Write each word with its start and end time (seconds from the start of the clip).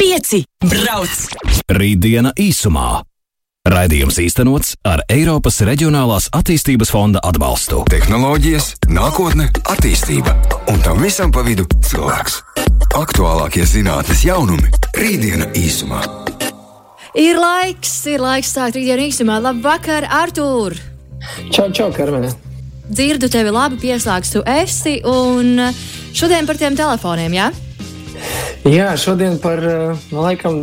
Pieci 0.00 0.38
brauc! 0.64 1.26
Rītdiena 1.76 2.30
īsumā. 2.40 3.02
Raidījums 3.68 4.16
īstenots 4.22 4.70
ar 4.88 5.02
Eiropas 5.12 5.60
Reģionālās 5.68 6.30
attīstības 6.32 6.88
fonda 6.88 7.20
atbalstu. 7.28 7.82
Tehnoloģijas, 7.92 8.70
nākotne, 8.88 9.50
attīstība 9.68 10.32
un 10.72 10.80
tam 10.80 11.04
visam 11.04 11.28
pa 11.28 11.44
vidu 11.44 11.68
cilvēks. 11.84 12.40
Aktuālākie 12.96 13.68
zinātnes 13.68 14.24
jaunumi- 14.24 14.72
Rītdiena 15.02 15.52
īsumā. 15.52 16.00
Ir 17.12 17.36
laiks, 17.36 18.06
ir 18.08 18.24
laiks 18.24 18.56
sākt 18.56 18.80
rītdienu 18.80 19.10
īsumā. 19.12 19.36
Labvakar, 19.44 20.08
Artur! 20.08 20.80
Čau, 21.52 21.68
čau, 21.76 21.92
Karmen! 21.92 22.32
Dzirdu 22.88 23.28
tevi 23.28 23.52
labi, 23.52 23.76
pieslēgts 23.76 24.32
tu 24.32 24.40
esi, 24.48 25.02
un 25.04 25.74
šodien 26.16 26.48
par 26.48 26.56
tiem 26.56 26.72
telefoniem, 26.72 27.36
jā? 27.36 27.52
Jā, 28.68 28.92
šodien 29.00 29.38
par, 29.42 29.62
man 30.10 30.24
laikam, 30.26 30.62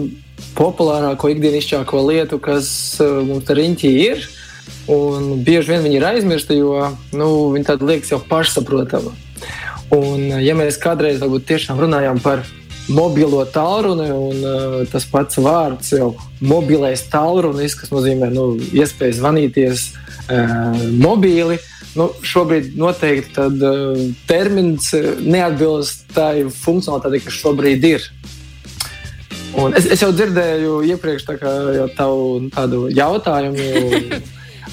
populārāko 0.57 1.31
ikdienišķāko 1.33 2.01
lietu, 2.07 2.39
kas 2.41 2.69
uh, 3.01 3.21
mums 3.25 3.49
ar 3.49 3.59
riņķī 3.61 3.93
ir. 4.03 4.27
Un 4.91 5.41
bieži 5.45 5.73
vien 5.73 5.83
viņi 5.85 5.97
ir 5.99 6.05
aizmirsti, 6.07 6.59
jo 6.59 6.91
nu, 7.15 7.27
viņi 7.53 7.67
tādi 7.67 7.87
liekas 7.89 8.13
jau 8.13 8.21
pašsaprotami. 8.29 9.13
Un, 9.95 10.29
uh, 10.31 10.39
ja 10.43 10.55
mēs 10.57 10.79
kādreiz 10.81 11.21
varbūt 11.23 11.47
tiešām 11.51 11.81
runājām 11.83 12.21
par 12.23 12.45
mobilo 12.87 13.43
tālruni, 13.51 14.07
un 14.13 14.43
uh, 14.43 14.77
tas 14.91 15.07
pats 15.09 15.39
vārds 15.43 15.91
jau 15.95 16.13
mobilais 16.39 17.03
tālrunis, 17.11 17.75
kas 17.77 17.91
nozīmē 17.93 18.29
nu, 18.33 18.49
iespēju 18.77 19.19
zvanīties 19.19 19.89
uh, 19.91 20.77
mobīli, 21.01 21.59
nu, 21.97 22.09
šobrīd 22.25 22.77
noteikti 22.79 23.35
tad, 23.35 23.61
uh, 23.65 23.99
termins 24.29 24.91
neatbilst 25.23 26.07
tai 26.15 26.47
funkcionalitātei, 26.53 27.23
kas 27.25 27.39
šobrīd 27.41 27.87
ir. 27.89 28.07
Un 29.57 29.73
es, 29.77 29.87
es 29.89 30.03
jau 30.03 30.11
dzirdēju 30.13 30.81
iepriekš 30.93 31.25
tā 31.27 31.37
kā, 31.41 31.53
jau 31.77 31.87
tavu, 31.97 32.25
tādu 32.53 32.87
jautājumu. 32.93 33.69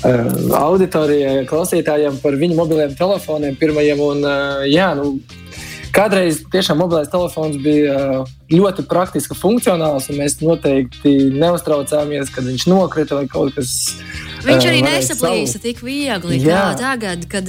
Uh, 0.05 0.51
auditorijai, 0.69 1.47
klausītājiem 1.49 2.19
par 2.21 2.37
viņu 2.37 2.59
mobiliem 2.59 2.93
telefoniem 2.99 3.57
pirmajiem. 3.57 4.03
Un, 4.05 4.27
uh, 4.27 4.65
jā, 4.69 4.91
nu, 4.99 5.15
kādreiz 5.95 6.43
tiešām 6.53 6.81
mobilais 6.83 7.11
telefons 7.13 7.57
bija 7.63 8.25
ļoti 8.53 8.85
praktiski 8.91 9.37
funkcionāls, 9.39 10.11
un 10.11 10.21
mēs 10.21 10.41
noteikti 10.43 11.15
neuztraucāmies, 11.33 12.33
kad 12.35 12.47
viņš 12.51 12.69
nokrita 12.69 13.21
vai 13.21 13.29
kaut 13.31 13.55
kas 13.57 13.75
tāds. 13.95 14.34
Viņš 14.45 14.67
arī 14.71 14.81
nesaplīsa 14.85 15.61
tik 15.63 15.83
viegli 15.85 16.41
kā 16.45 16.65
tagad, 16.79 17.27
kad 17.33 17.49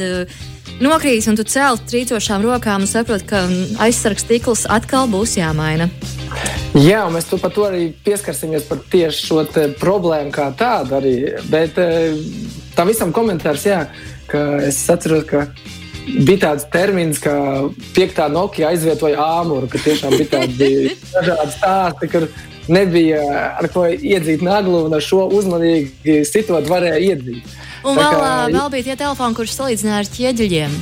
nokrīt 0.83 1.27
un 1.29 1.39
tu 1.39 1.45
cēl 1.47 1.79
trīcošām 1.89 2.45
rokām 2.45 2.85
un 2.85 2.89
saproti, 2.89 3.27
ka 3.29 3.45
aizsargs 3.85 4.25
stikls 4.25 4.65
atkal 4.71 5.09
būs 5.11 5.37
jāmaina. 5.39 5.89
Jā, 6.75 7.05
mēs 7.07 7.29
par 7.39 7.53
to 7.55 7.63
arī 7.69 7.85
pieskarsimies 8.03 8.65
par 8.67 8.81
tieši 8.91 9.29
šo 9.29 9.43
problēmu 9.79 10.33
kā 10.35 10.49
tādu. 10.59 10.97
Arī. 10.97 11.13
Bet 11.47 11.79
eh, 11.79 12.17
tam 12.75 12.91
visam 12.91 13.13
komentārs, 13.15 13.63
jā, 13.69 13.85
ka 14.27 14.41
es 14.65 14.81
atceros, 14.91 15.23
ka 15.29 15.45
bija 16.05 16.41
tāds 16.49 16.67
termins, 16.73 17.21
ka 17.23 17.35
piektā 17.95 18.27
Nokia 18.31 18.73
aizvietoja 18.73 19.23
āmuru, 19.39 19.69
ka 19.71 19.79
tiešām 19.85 20.17
bija 20.17 20.33
tādi 20.35 20.91
dažādi 21.15 21.55
stāsti, 21.55 22.11
kur 22.11 22.27
nebija 22.71 23.21
ar 23.59 23.69
ko 23.73 23.85
iedzīt 23.89 24.43
naglu, 24.45 24.85
un 24.87 24.97
ar 24.97 25.03
šo 25.03 25.27
uzmanīgi 25.37 26.21
sitot 26.27 26.69
varēja 26.69 27.01
iedzīt. 27.11 27.55
Un 27.85 27.97
vēl, 27.99 28.13
kā, 28.17 28.29
vēl 28.49 28.69
bija 28.73 28.87
tie 28.89 28.99
telefoni, 29.03 29.37
kurus 29.37 29.57
salīdzināja 29.59 30.03
ar 30.03 30.13
ķieģeļiem. 30.15 30.77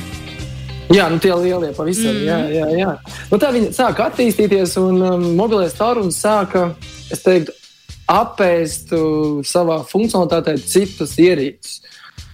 Jā, 0.92 1.08
nu 1.08 1.18
tie 1.20 1.32
lielie 1.32 1.72
pavisam. 1.76 2.12
Mm. 2.12 2.24
Jā, 2.28 2.38
jā, 2.52 2.66
jā. 2.76 2.94
Nu, 3.30 3.38
tā 3.40 3.50
viņi 3.54 3.72
sāka 3.76 4.08
attīstīties, 4.10 4.76
un 4.80 5.00
um, 5.00 5.26
mobilais 5.38 5.76
tālrunis 5.76 6.20
sāka, 6.20 6.70
es 7.12 7.24
teiktu, 7.24 7.54
apēst 8.10 8.92
uh, 8.92 9.40
savā 9.48 9.80
funkcionalitātē 9.88 10.58
citus 10.60 11.16
ierīces. 11.20 11.80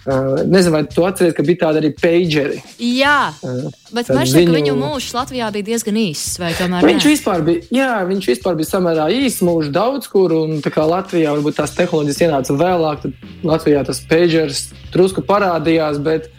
Uh, 0.01 0.48
nezinu, 0.48 0.73
vai 0.73 0.87
tu 0.89 1.05
atceries, 1.05 1.34
ka 1.37 1.45
bija 1.45 1.66
tādi 1.66 1.83
arī 1.83 1.88
pageri. 1.93 2.62
Jā, 2.81 3.34
uh, 3.44 3.66
bet 3.93 4.09
man 4.09 4.25
šķiet, 4.25 4.38
viņu... 4.38 4.49
ka 4.49 4.56
viņu 4.56 4.77
mūžs 4.81 5.09
Latvijā 5.12 5.50
bija 5.53 5.66
diezgan 5.66 5.99
īss. 6.00 6.38
Viņš 6.41 7.09
vispār 7.11 7.43
bija, 7.44 7.66
jā, 7.77 7.91
viņš 8.09 8.28
vispār 8.31 8.56
bija 8.56 8.71
samērā 8.71 9.10
īss 9.12 9.43
mūžs 9.44 9.69
daudz 9.75 10.09
kur, 10.09 10.33
un 10.33 10.62
tā 10.65 10.72
kā 10.72 10.87
Latvijā 10.89 11.34
varbūt 11.37 11.59
tās 11.60 11.77
tehnoloģijas 11.77 12.22
ienāca 12.25 12.56
vēlāk, 12.62 13.03
tad 13.05 13.27
Latvijā 13.44 13.83
tas 13.91 14.00
pagers 14.09 14.62
drusku 14.94 15.21
parādījās, 15.28 16.00
bet 16.00 16.31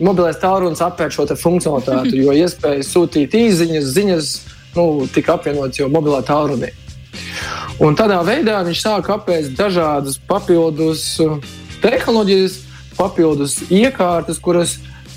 mobilais 0.00 0.40
tālrunis 0.40 0.80
apēd 0.80 1.12
šo 1.12 1.28
funkcionalitāti, 1.28 2.22
jo 2.24 2.32
iespēja 2.46 2.88
sūtīt 2.88 3.36
īsiņas, 3.36 3.92
ziņas 3.98 4.32
nu, 4.78 4.86
tika 5.12 5.36
apvienotas 5.36 5.82
jau 5.82 5.90
mobilā 5.92 6.22
tālrunī. 6.24 6.72
Un 7.84 8.00
tādā 8.00 8.22
veidā 8.24 8.62
viņš 8.64 8.80
sāka 8.80 9.18
apēst 9.18 9.52
dažādas 9.60 10.16
papildus 10.28 11.04
uh, 11.20 11.36
tehnoloģijas, 11.84 12.58
papildus 13.00 13.56
iekārtas, 13.72 14.40
kuras, 14.42 14.76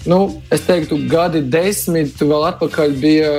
nu, 0.10 0.42
es 0.54 0.64
teiktu, 0.68 1.02
gadi 1.12 1.44
desmit 1.44 2.16
vēl 2.24 2.48
atpakaļ 2.54 2.96
bija 3.04 3.34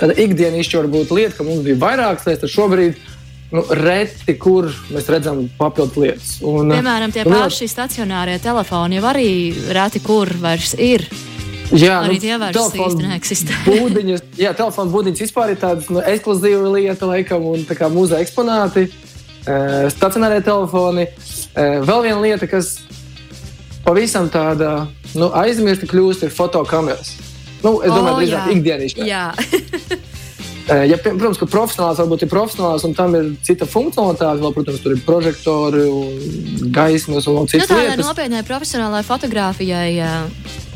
tāda 0.00 0.16
ikdienišķa 0.20 0.82
varbūt 0.82 1.14
lieta, 1.16 1.38
ka 1.38 1.46
mums 1.46 1.64
bija 1.64 1.80
vairākas 1.80 2.28
lietas, 2.28 2.44
tad 2.44 2.54
šobrīd 2.54 3.00
nu, 3.54 3.64
reti, 3.76 4.36
kur 4.40 4.70
mēs 4.92 5.08
redzam 5.10 5.42
papildu 5.58 6.04
lietas. 6.04 6.36
Un, 6.46 6.72
Piemēram, 6.72 7.12
tie 7.14 7.24
un, 7.26 7.34
paši 7.34 7.68
stacionārie 7.70 8.38
telefoni 8.42 9.00
jau 9.00 9.08
arī 9.10 9.30
reti 9.74 10.02
kur 10.04 10.30
vairs 10.42 10.76
ir. 10.78 11.06
Jā, 11.70 12.00
arī 12.02 12.16
nu, 12.18 12.22
tie 12.24 12.38
vairs 12.42 12.72
īsti 12.74 13.06
neeksistē. 13.06 13.58
būdiņas, 13.70 14.24
jā, 14.40 14.54
telefona 14.58 14.94
būdiņas 14.94 15.24
vispār 15.26 15.54
ir 15.54 15.60
tāda 15.62 15.84
nu, 15.94 16.02
ekskluzīva 16.02 16.72
lieta, 16.74 17.10
laikam, 17.10 17.46
un 17.52 17.66
tā 17.68 17.76
kā 17.78 17.90
mūzika 17.92 18.22
eksponāti, 18.24 18.88
uh, 18.90 19.86
stacionārie 19.92 20.40
telefoni. 20.46 21.06
Uh, 21.10 21.78
vēl 21.86 22.08
viena 22.08 22.22
lieta, 22.24 22.50
kas 22.50 22.78
pavisam 23.84 24.28
tāda 24.32 24.86
nu, 25.14 25.30
aizmirsta 25.40 25.88
kļūst, 25.90 26.26
ir 26.26 26.34
fotokameras. 26.34 27.16
Nu, 27.60 27.78
es 27.84 27.92
domāju, 27.92 28.14
oh, 28.14 28.22
drīzāk 28.22 28.54
ikdienišķi. 28.56 30.06
Eh, 30.70 30.84
ja, 30.86 30.96
protams, 31.02 31.38
ka 31.40 31.48
profesionāls 31.50 31.98
varbūt 31.98 32.22
ir 32.22 32.28
profesionāls, 32.30 32.84
un 32.86 32.92
tam 32.94 33.14
ir 33.18 33.30
cita 33.42 33.66
funkcionalitāte. 33.66 34.38
Vēl, 34.38 34.52
protams, 34.54 34.82
tur 34.84 34.94
ir 34.94 35.00
prožektori, 35.02 35.86
gaismas 36.70 37.26
un 37.26 37.48
citas 37.50 37.72
nu, 37.72 37.78
lietas. 37.80 37.96
Tādai 37.96 38.06
nopietnai 38.06 38.42
profesionālai 38.46 39.00
fotografijai 39.06 39.88
jā, 39.96 40.12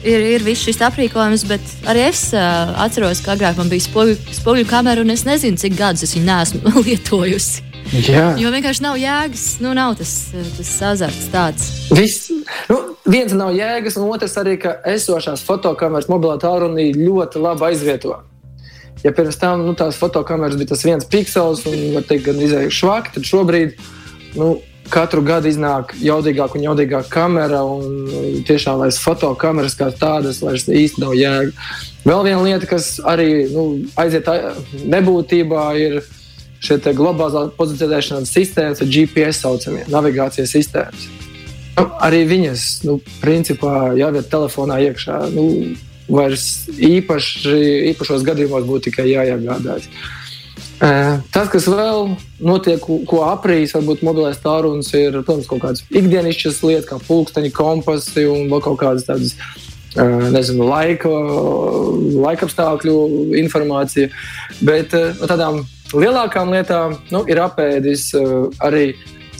ir, 0.03 0.25
ir 0.35 0.47
viss 0.47 0.67
šis 0.67 0.83
aprīkojums, 0.89 1.47
bet 1.47 1.77
arī 1.91 2.09
es 2.09 2.25
uh, 2.35 2.75
atceros, 2.83 3.23
ka 3.23 3.37
agrāk 3.37 3.61
man 3.61 3.71
bija 3.71 3.87
spoguļu, 3.87 4.19
spoguļu 4.41 4.67
kamera, 4.73 5.05
un 5.05 5.15
es 5.15 5.23
nezinu, 5.29 5.61
cik 5.63 5.79
gadus 5.79 6.09
es 6.09 6.17
viņu 6.17 6.27
neesmu 6.33 6.75
lietojusi. 6.89 7.74
Jā. 7.93 8.35
Jo 8.41 8.51
vienkārši 8.55 8.83
nav 8.85 8.97
jēgas, 8.99 9.45
nu, 9.63 9.75
nav 9.77 9.97
tas, 9.99 10.13
tas 10.57 10.71
azarts 10.89 11.27
tāds. 11.33 11.67
Viss, 11.95 12.31
nu, 12.71 12.79
viens 13.07 13.35
nav 13.37 13.53
jēgas, 13.55 13.99
un 14.01 14.09
otrs 14.09 14.37
arī, 14.41 14.57
ka 14.63 14.79
esošās 14.89 15.45
fotokameras 15.47 16.09
mobilā 16.11 16.39
tālrunī 16.43 16.91
ļoti 16.97 17.43
labi 17.45 17.69
aizvieto. 17.69 18.19
Ja 19.05 19.13
pirms 19.13 19.37
tam 19.37 19.67
nu, 19.67 19.75
tās 19.77 19.99
fotokameras 20.01 20.57
bija 20.57 20.73
tas 20.73 20.85
viens 20.87 21.05
piksels 21.05 21.67
un, 21.69 21.77
var 21.97 22.07
teikt, 22.09 22.25
gan 22.31 22.41
izēju 22.41 22.73
švaki, 22.73 23.13
tad 23.19 23.29
šobrīd 23.29 23.77
nu, 24.41 24.55
katru 24.93 25.23
gadu 25.25 25.49
iznāk 25.49 25.95
jaudīgāka 26.01 26.59
un 26.59 26.67
jaudīgāka 26.67 27.11
kamera. 27.13 27.63
Un 27.69 28.43
tiešām 28.49 28.81
vairs 28.83 29.01
fotokameras 29.03 29.77
kā 29.79 29.91
tādas 29.97 30.41
vairs 30.45 30.67
īsti 30.69 31.05
nav 31.05 31.15
jēga. 31.19 31.53
Vēl 32.05 32.27
viena 32.27 32.43
lieta, 32.45 32.69
kas 32.69 32.95
arī 33.05 33.47
nu, 33.53 33.67
aiziet 34.01 34.29
nebūtībā, 34.93 35.65
ir 35.81 36.01
šie 36.65 36.79
globālās 36.97 37.53
pozicionēšanas 37.59 38.33
sistēmas, 38.33 38.83
GPS 38.89 39.45
saucamie 39.45 39.85
navigācijas 39.93 40.55
sistēmas. 40.57 41.09
Nu, 41.75 41.89
arī 42.07 42.23
viņas, 42.31 42.67
nu, 42.87 42.99
principā, 43.23 43.91
jāiet 43.99 44.31
telefonā 44.31 44.79
iekšā. 44.89 45.25
Nu, 45.35 45.49
vairs 46.09 46.69
īpaši, 46.71 47.57
īpašos 47.93 48.25
gadījumos 48.27 48.67
būtu 48.69 48.91
tikai 48.91 49.09
jāiegādājas. 49.11 49.89
Tas, 51.33 51.49
kas 51.49 51.67
vēl 51.71 52.15
notiek, 52.45 52.83
ko 52.83 53.21
aprīs, 53.27 53.73
varbūt 53.77 54.03
mobilais 54.05 54.41
tālrunis, 54.43 54.91
ir 54.99 55.17
protams, 55.23 55.49
kaut 55.49 55.63
kādas 55.63 55.85
ikdienišķas 55.89 56.59
lietas, 56.67 56.89
kā 56.91 56.99
pulksteņa, 57.07 57.53
kompasi 57.57 58.27
un 58.29 58.51
vēl 58.53 58.65
kaut 58.65 58.81
kādas 58.83 59.07
tādas. 59.09 59.37
Nezinu, 59.95 60.65
laika, 60.67 61.11
laika 62.19 62.49
apstākļu 62.49 62.95
informācija. 63.39 64.09
Bet 64.67 64.91
no 64.91 65.29
tādām 65.31 65.61
lielākām 65.93 66.55
lietām 66.55 66.97
nu, 67.13 67.25
ir 67.29 67.43
apēdis 67.45 68.09
arī, 68.65 68.87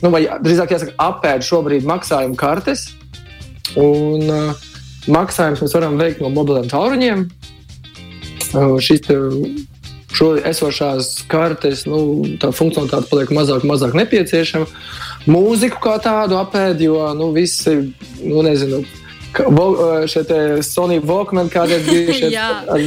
nu, 0.03 0.13
vai 0.13 0.27
drīzāk 0.45 0.77
jāsaka, 0.77 0.95
apēd 1.01 1.47
šobrīd 1.47 1.89
maksājuma 1.89 2.39
kartes. 2.39 2.89
Un, 3.81 4.29
uh, 4.29 4.73
maksājumus 5.11 5.63
mēs 5.65 5.77
varam 5.77 5.97
veikt 6.01 6.23
no 6.23 6.31
mobiliem 6.33 6.69
tālruņiem. 6.71 7.29
Šis 8.85 9.09
šo 10.15 10.29
esošās 10.47 11.25
kartes, 11.31 11.85
nu, 11.91 12.23
tā 12.39 12.53
funkcionalitāte 12.55 13.11
paliek 13.11 13.33
mazāk, 13.35 13.65
mazāk 13.67 13.97
nepieciešama. 13.99 14.69
Mūziku 15.27 15.81
kā 15.83 15.97
tādu 16.05 16.39
apēd, 16.39 16.85
jo 16.85 17.01
nu, 17.19 17.33
visi, 17.35 17.75
nu, 18.23 18.45
nezinu, 18.47 18.85
šie 19.35 20.23
Sony 20.63 21.01
Walkman 21.03 21.51
kādreiz 21.51 21.89
bija 21.91 22.19
šie 22.21 22.31
ar 22.39 22.87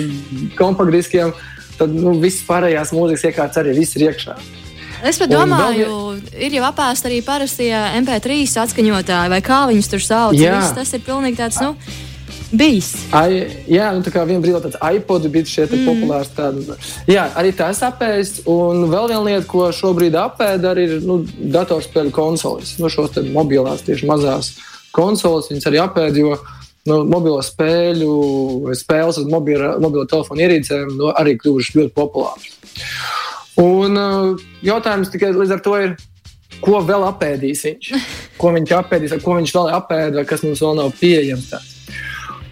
kompaktdiskiem. 0.55 1.35
Tad 1.79 1.93
nu, 1.93 2.15
viss 2.21 2.45
pārējās 2.47 2.93
mūzikas 2.95 3.29
iekārtas 3.31 3.61
arī 3.63 3.77
viss 3.77 3.97
ir 3.97 4.09
iekšā. 4.09 4.37
Es 5.05 5.19
domāju, 5.29 5.85
vēl... 5.85 6.19
ir 6.47 6.57
jau 6.57 6.65
apēst 6.71 7.05
arī 7.05 7.21
parastie 7.25 7.71
MP3 7.99 8.41
atskaņotāji, 8.63 9.31
vai 9.33 9.41
kā 9.45 9.63
viņus 9.69 9.91
tur 9.93 10.03
sauc. 10.03 10.37
Viss, 10.37 10.73
tas 10.73 10.93
ir 10.97 11.03
pilnīgi 11.05 11.37
tāds, 11.37 11.59
nu, 11.61 11.75
bijis. 12.57 12.89
Ai, 13.15 13.45
jā, 13.69 13.91
nu, 13.93 14.01
tā 14.05 14.13
kā 14.13 14.23
vienā 14.25 14.41
brīdī 14.41 14.63
tāds 14.65 14.79
iPod 14.81 15.27
bija 15.33 15.49
šeit 15.49 15.75
mm. 15.75 15.85
populārs. 15.85 16.31
Tāda. 16.33 16.77
Jā, 17.09 17.27
arī 17.37 17.53
tas 17.57 17.83
apēst. 17.85 18.41
Un 18.49 18.87
vēl 18.91 19.11
viena 19.11 19.23
lieta, 19.27 19.45
ko 19.49 19.69
šobrīd 19.75 20.17
apēda, 20.17 20.73
arī 20.73 20.87
ir 20.89 21.05
nu, 21.05 21.19
datorspēļu 21.57 22.13
konsoles. 22.15 22.77
Nu, 22.81 22.89
šos 22.89 23.19
mobilās, 23.29 23.85
tieši 23.85 24.09
mazās 24.09 24.55
konsoles, 24.95 25.51
viņas 25.51 25.69
arī 25.69 25.83
apēda. 25.83 26.29
Nu, 26.87 27.01
mobilo 27.03 27.39
spēļu, 27.43 28.11
spēles 28.79 29.19
uz 29.19 29.27
mobilo, 29.27 29.73
mobilo 29.83 30.05
telefonu 30.07 30.45
ierīcēm 30.45 30.93
nu, 30.95 31.09
arī 31.11 31.35
kļuvušas 31.39 31.75
ļoti 31.75 31.93
populāras. 31.97 32.45
Un 33.59 33.97
uh, 33.99 34.45
jautājums 34.63 35.11
tikai 35.11 35.33
līdz 35.35 35.57
ar 35.57 35.63
to 35.65 35.73
ir, 35.81 35.95
ko 36.63 36.79
vēl 36.85 37.03
apēdīs 37.09 37.65
viņš? 37.67 37.89
Ko 38.39 38.51
viņš 38.53 38.71
apēdīs, 38.77 39.15
ko 39.25 39.33
viņš 39.33 39.51
vēl 39.55 39.71
apēda, 39.73 40.21
kas 40.29 40.43
mums 40.45 40.59
vēl 40.61 40.75
nav 40.77 40.91
pieejams. 40.99 41.47
Tāds. 41.49 41.71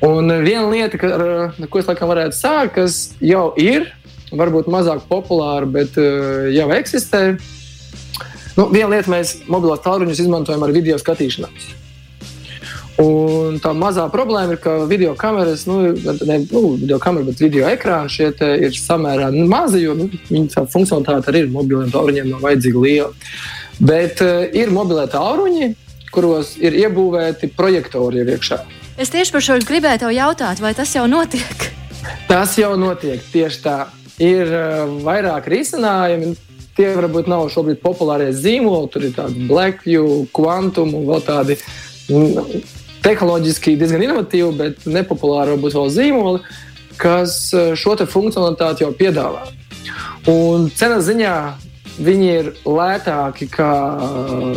Un 0.01 0.33
viena 0.41 0.65
lieta, 0.71 0.97
ka, 0.97 1.11
ar 1.13 1.69
ko 1.69 1.77
es 1.77 1.85
laikam 1.85 2.09
varētu 2.09 2.33
sākt, 2.39 2.73
kas 2.79 2.97
jau 3.21 3.51
ir, 3.61 3.85
varbūt 4.33 4.65
mazāk 4.73 5.05
populāra, 5.11 5.69
bet 5.69 5.93
uh, 6.01 6.49
jau 6.49 6.67
eksistē. 6.73 7.23
Nu, 8.57 8.65
viena 8.73 8.95
lieta, 8.95 9.13
mēs 9.13 9.37
mobilos 9.45 9.85
tālruņus 9.85 10.25
izmantojam 10.25 10.65
ar 10.65 10.73
video 10.73 10.97
skatīšanās. 10.97 11.84
Un 13.01 13.57
tā 13.59 13.73
mazā 13.75 14.05
problēma 14.07 14.55
ir, 14.55 14.59
ka 14.63 14.77
video 14.87 15.17
kameras, 15.19 15.65
nu, 15.67 15.81
ne 15.91 16.37
nu, 16.45 16.61
video 16.79 16.95
kamera, 17.03 17.27
bet 17.27 17.41
video 17.43 17.67
ekrāni 17.67 18.11
šeit 18.13 18.39
ir 18.39 18.77
samērā 18.79 19.27
mazi, 19.51 19.81
jo 19.83 19.97
nu, 19.99 20.07
viņa 20.29 20.63
funkcionalitāte 20.71 21.31
arī 21.31 21.43
ir 21.43 21.51
mobiliem 21.51 21.91
tālruņiem 21.91 22.29
nav 22.31 22.45
vajadzīga 22.45 22.83
liela. 22.85 23.09
Bet 23.83 24.23
uh, 24.23 24.45
ir 24.55 24.71
mobilē 24.71 25.09
tālruņi, 25.11 25.73
kuros 26.15 26.53
ir 26.63 26.77
iebūvēti 26.85 27.49
projektori 27.57 28.23
iekšā. 28.23 28.61
Es 28.95 29.11
tieši 29.11 29.35
par 29.35 29.43
šo 29.43 29.59
gribēju 29.67 30.13
jautāt, 30.15 30.63
vai 30.63 30.71
tas 30.77 30.95
jau 30.95 31.03
notiek? 31.11 31.67
Tas 32.29 32.55
jau 32.55 32.77
notiek 32.79 33.19
tieši 33.33 33.61
tā. 33.65 33.77
Ir 34.23 34.47
uh, 34.47 34.95
vairāk 35.03 35.51
risinājumu. 35.51 36.31
Tie 36.75 36.87
varbūt 36.95 37.27
nav 37.31 37.49
šobrīd 37.51 37.81
populārie 37.83 38.31
zīmoli. 38.35 38.87
Tur 38.91 39.03
ir 39.07 39.13
tādi 39.15 39.43
Blackview, 39.47 40.25
Quantum 40.35 40.95
un 40.95 41.05
vēl 41.11 41.21
tādi 41.27 41.59
tehnoloģiski 43.05 43.75
diezgan 43.79 44.03
inovatīvi, 44.07 44.51
bet 44.57 44.87
nepopulāri 44.89 45.53
varbūt 45.53 45.77
vēl 45.77 45.91
zīmoli, 45.93 46.41
kas 46.97 47.37
e, 47.53 47.67
šo 47.77 47.95
funkcionalitāti 48.09 48.85
jau 48.85 48.91
piedāvā. 48.97 49.45
Un 50.31 50.69
cenas 50.73 51.05
ziņā 51.05 51.35
viņi 52.01 52.31
ir 52.31 52.49
lētāki 52.65 53.47
nekā 53.47 53.69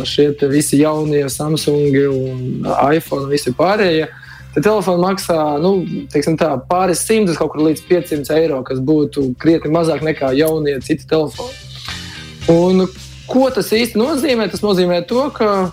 šie 0.07 0.31
visi 0.51 0.81
jaunie 0.81 1.27
Samsung 1.29 1.95
un 2.09 2.65
iPhone 2.89 3.27
un 3.27 3.31
visi 3.31 3.53
pārējie. 3.55 4.09
Te 4.49 4.63
telefons 4.65 4.99
maksā 5.03 5.37
nu, 5.61 5.85
tā, 6.09 6.49
pāris 6.67 7.05
simtus, 7.05 7.37
kaut 7.37 7.53
kur 7.53 7.67
līdz 7.67 7.83
500 7.85 8.33
eiro, 8.39 8.63
kas 8.65 8.81
būtu 8.81 9.35
krietni 9.39 9.69
mazāk 9.71 10.01
nekā 10.01 10.33
jaunie 10.39 10.79
citi 10.81 11.05
telefoni. 11.07 11.53
Un, 12.49 12.87
ko 13.29 13.45
tas 13.53 13.69
īsti 13.77 13.99
nozīmē? 14.01 14.49
Tas 14.49 14.65
nozīmē 14.65 15.03
to, 15.07 15.27
ka 15.35 15.69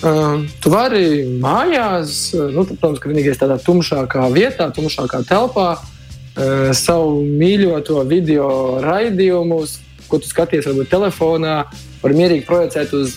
tu 0.00 0.72
vari 0.72 1.24
mājās, 1.40 2.34
nu, 2.36 2.64
tad, 2.66 2.76
protams, 2.80 3.00
ka 3.00 3.10
vienīgais 3.10 3.40
tādā 3.40 3.56
tumšākā 3.62 4.26
vietā, 4.34 4.68
tumšākā 4.74 5.22
telpā, 5.28 5.68
uh, 5.76 6.72
savu 6.76 7.22
mīļoto 7.24 8.02
video 8.08 8.48
raidījumus, 8.84 9.78
ko 10.06 10.20
tu 10.22 10.28
skaties, 10.30 10.68
varbūt 10.68 10.92
telefonā, 10.92 11.54
var 12.02 12.16
mierīgi 12.16 12.46
projicēt 12.46 12.92
uz 12.94 13.16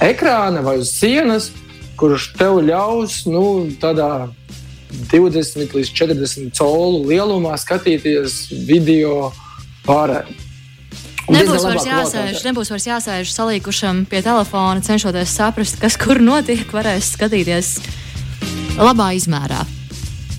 ekrāna 0.00 0.62
vai 0.64 0.78
uz 0.80 0.92
sienas, 0.94 1.50
kurš 2.00 2.30
tev 2.38 2.62
ļaus 2.64 3.24
nu, 3.28 3.44
tādā 3.80 4.30
20 5.10 5.74
līdz 5.76 5.90
40 5.94 6.54
colu 6.56 7.04
lielumā 7.10 7.58
skatīties 7.60 8.46
video 8.66 9.30
pārējai. 9.86 10.49
Nebūs 11.30 11.64
vairs, 11.66 11.86
jāsēž, 11.86 12.40
nebūs 12.48 12.70
vairs 12.72 12.86
jāsēž 12.88 13.34
salīkušam 13.34 14.04
pie 14.10 14.22
telefona, 14.26 14.82
cenšoties 14.84 15.34
saprast, 15.36 15.78
kas 15.82 15.98
kur 16.00 16.20
notiek. 16.22 16.64
Varēs 16.74 17.12
skatīties 17.16 17.76
labā 18.80 19.12
izmērā. 19.18 19.62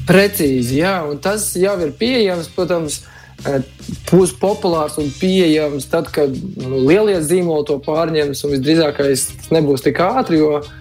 Precīzi, 0.09 0.81
jā, 0.81 0.97
un 1.07 1.21
tas 1.23 1.51
jau 1.59 1.77
ir 1.85 1.93
pieejams, 1.97 2.49
protams, 2.55 3.01
eh, 3.45 3.61
būs 4.09 4.33
populārs 4.41 4.97
un 4.99 5.11
pieejams 5.21 5.87
tad, 5.91 6.11
kad 6.11 6.33
nu, 6.33 6.81
lielie 6.87 7.19
zīmoli 7.21 7.67
to 7.69 7.77
pārņems, 7.85 8.43
un 8.43 8.55
visdrīzākais 8.55 9.27
tas 9.37 9.51
nebūs 9.53 9.85
tik 9.85 10.01
ātri, 10.03 10.41
jo 10.41 10.57
uh, 10.59 10.71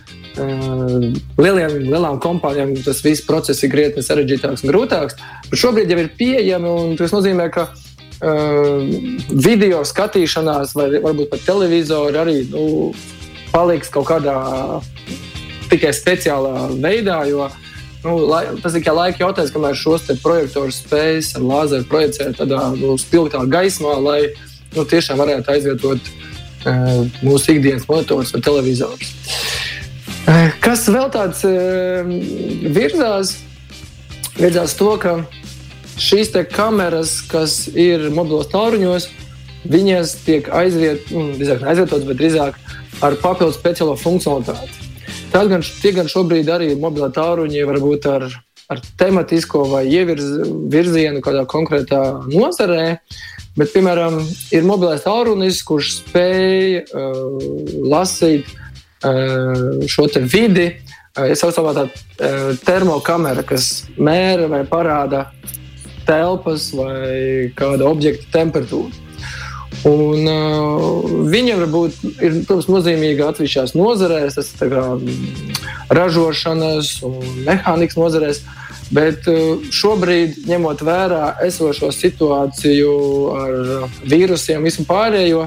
lieliem, 1.41 1.77
lielām 1.91 2.19
kompānijām 2.23 2.75
tas 2.85 3.03
viss 3.05 3.25
process 3.27 3.63
ir 3.65 3.73
krietni 3.73 4.03
sarežģītāks 4.05 4.65
un 4.65 4.73
grūtāks. 4.73 5.19
Bet 5.51 5.63
šobrīd 5.63 5.91
jau 5.91 6.01
ir 6.03 6.11
pieejami, 6.19 6.69
un 6.71 6.97
tas 6.99 7.15
nozīmē, 7.15 7.51
ka 7.53 7.69
video 8.21 9.81
skatīšanās, 9.87 10.75
vai 10.77 10.91
varbūt 11.01 11.31
pat 11.33 11.47
televizoru 11.47 12.21
arī 12.21 12.43
nu, 12.53 12.93
paliks 13.53 13.89
kaut 13.93 14.11
kādā 14.11 14.37
tikai 15.71 15.93
speciālā 15.97 16.69
veidā. 16.83 17.23
Jo, 17.31 17.49
nu, 18.05 18.17
lai, 18.29 18.45
tas 18.61 18.75
ir 18.75 18.83
tikai 18.83 18.97
laika 18.97 19.25
jautājums, 19.25 19.55
kamēr 19.55 19.79
šos 19.79 20.09
projektorus 20.23 20.83
spējas 20.85 21.35
ar 21.39 21.47
lāzeru 21.49 21.89
projicēt 21.89 22.39
tādā 22.43 22.63
nu, 22.77 22.97
spilgtā 23.01 23.45
gaismā, 23.49 23.97
lai 24.05 24.21
nu, 24.77 24.85
tiešām 24.85 25.21
varētu 25.21 25.55
aizvietot 25.55 26.13
uh, 26.67 27.05
mūsu 27.25 27.57
ikdienas 27.57 27.89
monitors 27.89 28.35
vai 28.37 28.43
televizors. 28.45 29.15
Uh, 30.29 30.51
kas 30.61 30.85
vēl 30.93 31.09
tāds 31.15 31.45
uh, 31.49 32.05
virzās? 32.69 33.39
Virzās 34.41 34.77
to, 34.79 34.93
ka 35.01 35.23
šīs 36.01 36.33
kameras, 36.53 37.21
kas 37.31 37.67
ir 37.69 38.09
mobilos 38.15 38.49
tālruņos, 38.53 39.09
viņas 39.71 40.15
tiek 40.25 40.49
aizviet, 40.57 41.11
nu, 41.13 41.33
aizvietotas, 41.37 42.07
bet 42.09 42.21
drīzāk 42.21 42.61
ar 43.05 43.17
papildus 43.21 43.59
speciālo 43.61 43.97
funkcionalitāti. 44.01 44.89
Tad 45.31 45.51
gan, 45.51 45.63
tie 45.63 45.93
gan 45.95 46.09
šobrīd 46.11 46.49
arī 46.51 46.73
mobilā 46.79 47.11
tālruņi, 47.15 47.61
varbūt 47.69 48.09
ar, 48.11 48.27
ar 48.73 48.81
tematisko 48.99 49.67
vai 49.71 49.85
ievirzienu 49.87 51.23
kādā 51.23 51.45
konkrētā 51.51 52.01
nozarē. 52.31 52.97
Bet, 53.59 53.73
piemēram, 53.75 54.21
ir 54.55 54.67
mobilais 54.67 55.03
tālrunis, 55.05 55.61
kurš 55.67 55.91
spēj 55.99 56.81
uh, 56.81 57.47
lasīt 57.91 58.49
uh, 58.51 59.83
šo 59.91 60.07
vidi. 60.31 60.71
Uh, 61.19 61.35
saucu 61.35 61.65
par 61.67 61.79
tādu 61.81 61.91
uh, 61.91 62.53
termokameru, 62.65 63.43
kas 63.47 63.71
mēra 63.99 64.47
vai 64.51 64.63
parāda 64.71 65.27
telpas 66.11 66.71
vai 66.75 67.53
kāda 67.57 67.87
objekta 67.91 68.27
temperatūra. 68.41 69.07
Un, 69.87 70.27
uh, 70.29 71.05
viņa 71.33 71.55
varbūt 71.57 72.01
ir 72.21 72.41
protams, 72.45 72.67
nozīmīga 72.69 73.31
atsevišķās 73.31 73.73
nozarēs, 73.79 74.37
tas 74.37 74.51
ir 74.53 74.73
kā, 74.75 74.83
ražošanas 75.97 76.99
un 77.07 77.17
mehānikas 77.47 77.97
nozarēs. 77.97 78.43
Bet 78.93 79.25
uh, 79.31 79.63
šobrīd, 79.73 80.43
ņemot 80.51 80.85
vērā 80.85 81.31
esošo 81.47 81.89
situāciju 81.97 82.93
ar 83.39 83.57
vīrusiem, 84.11 84.67
visu 84.69 84.85
pārējo, 84.89 85.47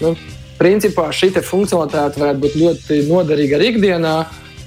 nu, 0.00 0.14
principā 0.56 1.10
šī 1.12 1.34
funkcionalitāte 1.44 2.22
varētu 2.22 2.44
būt 2.46 2.56
ļoti 2.62 3.02
noderīga 3.10 3.58
arī 3.58 3.74
ikdienā, 3.74 4.14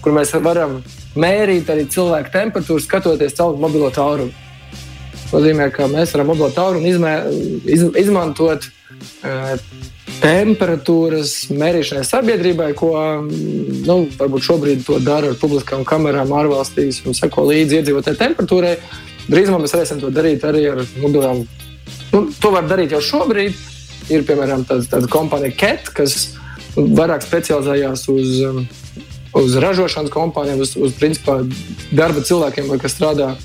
kur 0.04 0.14
mēs 0.14 0.36
varam 0.44 0.84
mērīt 1.18 1.72
arī 1.74 1.88
cilvēku 1.90 2.36
temperatūru, 2.36 2.84
skatoties 2.84 3.40
caur 3.40 3.58
mobilo 3.58 3.90
tālruni 3.96 4.49
nozīmē, 5.34 5.70
ka 5.74 5.88
mēs 5.92 6.14
varam 6.16 6.32
mobilo 6.32 6.50
tālruni 6.54 6.92
izmē, 6.94 7.14
iz, 7.70 7.86
izmantot 8.02 8.66
uh, 8.70 9.56
temperatūras 10.20 11.34
mērīšanai 11.56 12.04
sabiedrībai, 12.08 12.72
ko 12.78 12.92
nu, 13.30 13.98
varbūt 14.20 14.46
šobrīd 14.46 14.90
dara 15.06 15.32
ar 15.32 15.40
publiskām 15.40 15.86
kamerām 15.88 16.34
ārvalstīs 16.36 17.04
un 17.08 17.18
seko 17.18 17.46
līdzi 17.50 17.80
iedzīvotāju 17.80 18.20
temperatūrai. 18.20 18.76
Drīzumā 19.30 19.62
mēs 19.62 19.76
varēsim 19.76 20.02
to 20.02 20.10
darīt 20.14 20.44
arī 20.48 20.66
ar 20.72 20.84
mobilām. 21.00 21.44
Nu, 22.12 22.24
to 22.42 22.52
var 22.56 22.68
darīt 22.68 22.96
jau 22.96 23.02
šobrīd. 23.06 23.58
Ir 24.10 24.24
piemēram 24.26 24.64
tāda, 24.66 24.88
tāda 24.90 25.10
kompānija 25.12 25.54
CAT, 25.60 25.92
kas 25.94 26.16
vairāk 26.74 27.22
specializējās 27.22 28.08
uz, 28.10 28.40
uz 29.38 29.58
ražošanas 29.62 30.14
kompānijām, 30.14 30.64
uz, 30.66 30.74
uz 30.82 30.96
principā, 30.98 31.44
darba 31.94 32.24
cilvēkiem, 32.26 32.74
kas 32.82 32.98
strādā 32.98 33.36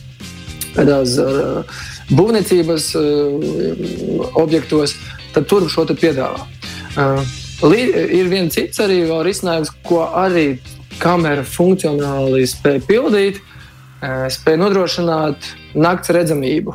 kādās 0.75 1.17
uh, 1.23 1.81
būvniecības 2.13 2.91
uh, 2.99 4.29
objektos, 4.41 4.97
tad 5.35 5.49
tur 5.51 5.69
šo 5.71 5.87
piedāvā. 5.91 6.45
Uh, 6.95 7.21
ir 7.65 8.31
viens 8.31 8.55
cits 8.55 8.81
arī 8.83 9.05
risinājums, 9.25 9.73
ko 9.87 10.05
arī 10.19 10.59
kamera 11.01 11.43
funkcionāli 11.47 12.45
spēj 12.47 12.81
pildīt, 12.87 13.41
spēj 14.31 14.59
nodrošināt 14.61 15.49
nakts 15.75 16.13
redzamību. 16.13 16.75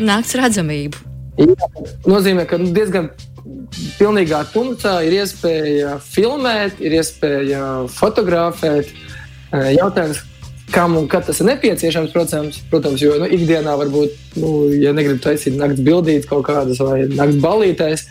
Nakts 0.00 0.34
redzamību. 0.40 1.02
Jā, 1.42 1.68
nozīmē, 2.08 2.46
ka 2.48 2.58
diezgan 2.60 3.10
pilnīgā 3.98 4.42
tumsā 4.52 4.98
ir 5.06 5.18
iespēja 5.20 5.96
filmēt, 6.04 6.80
ir 6.80 6.98
iespēja 7.00 7.62
fotografēt. 7.92 8.92
Jautājums, 9.52 10.22
kam 10.70 10.96
un 10.96 11.08
kad 11.08 11.26
tas 11.26 11.40
ir 11.40 11.48
nepieciešams, 11.50 12.12
protams, 12.12 12.60
protams 12.70 13.02
jo 13.02 13.16
nu, 13.20 13.28
ikdienā 13.28 13.74
varbūt, 13.80 14.14
nu, 14.40 14.52
ja 14.76 14.94
negribu 14.96 15.20
taisīt 15.22 15.56
naktas 15.58 15.82
bildītas 15.84 16.28
kaut 16.30 16.46
kādas 16.48 16.80
vai 16.80 17.02
naktas 17.10 17.40
balītēs, 17.42 18.04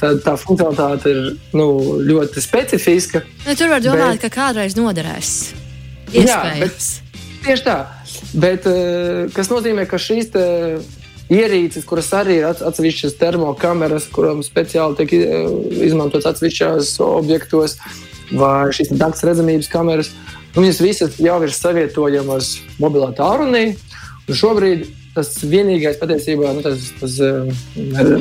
tad 0.00 0.22
tā 0.24 0.34
funkcionalitāte 0.40 1.12
ir 1.12 1.20
nu, 1.58 1.68
ļoti 2.08 2.42
specifiska. 2.42 3.22
Nu, 3.46 3.56
tur 3.58 3.72
var 3.72 3.84
domāt, 3.84 4.18
bet... 4.18 4.24
ka 4.26 4.32
kādreiz 4.34 4.78
noderēs. 4.78 5.34
Iespējams. 6.14 6.88
Jā, 6.96 7.26
tieši 7.46 7.66
tā. 7.66 7.78
Bet, 8.38 8.66
kas 9.36 9.50
nozīmē, 9.52 9.84
ka 9.90 10.00
šīs 10.00 10.32
ierīces, 11.28 11.84
kuras 11.86 12.08
arī 12.16 12.38
ir 12.40 12.48
atsevišķas 12.48 13.18
termokameras, 13.20 14.08
kurām 14.14 14.40
speciāli 14.46 15.02
tiek 15.02 15.12
izmantotas 15.84 16.32
atsevišķos 16.32 16.94
objektos, 17.04 17.76
vai 18.32 18.70
šīs 18.74 18.94
naktas 18.96 19.26
redzamības 19.28 19.68
kameras, 19.72 20.08
uh, 20.08 20.37
viņas 20.62 20.80
visas 20.82 21.18
jau 21.22 21.38
ir 21.44 21.54
savietojamas 21.54 22.54
mobilā 22.82 23.10
tālrunī. 23.16 23.72
Šobrīd 24.28 24.86
tas 25.16 25.32
vienīgais 25.42 25.98
patiesībā 25.98 26.52
nu, 26.54 26.62
tas, 26.62 26.90
tas 27.00 27.16
uh, 27.24 27.48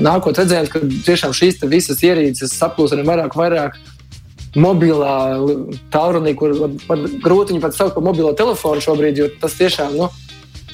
nākotnē 0.02 0.44
redzējums, 0.44 0.72
ka 0.74 0.82
tiešām 1.06 1.36
šīs 1.36 1.62
visas 1.70 2.02
ierīces 2.06 2.56
saplūs 2.58 2.96
ar 2.96 3.04
vairāk, 3.08 3.38
vairāk 3.38 3.78
mobilā 4.58 5.18
tālrunī, 5.94 6.34
kur 6.38 6.56
pat 6.88 7.04
grūti 7.24 7.54
viņu 7.54 7.66
pat 7.66 7.78
saukt 7.78 7.98
par 7.98 8.06
mobilo 8.06 8.32
telefonu 8.38 8.82
šobrīd, 8.84 9.20
jo 9.22 9.28
tas 9.42 9.58
tiešām 9.60 9.98
nu, 10.00 10.10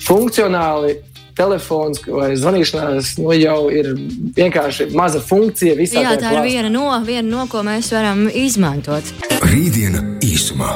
funkcionāli 0.03 0.95
telefons 1.37 2.01
vai 2.05 2.33
zvanīšanās 2.37 3.15
nu, 3.19 3.33
jau 3.35 3.59
ir 3.73 3.93
vienkārši 4.37 4.91
maza 4.95 5.21
funkcija 5.23 5.75
visā. 5.79 6.03
Jā, 6.05 6.15
tā 6.21 6.35
ir 6.37 6.43
viena 6.45 6.73
no, 6.73 6.87
viena 7.05 7.25
no, 7.27 7.47
ko 7.51 7.65
mēs 7.65 7.91
varam 7.95 8.27
izmantot. 8.29 9.13
Rītdiena 9.49 10.05
īsumā. 10.23 10.75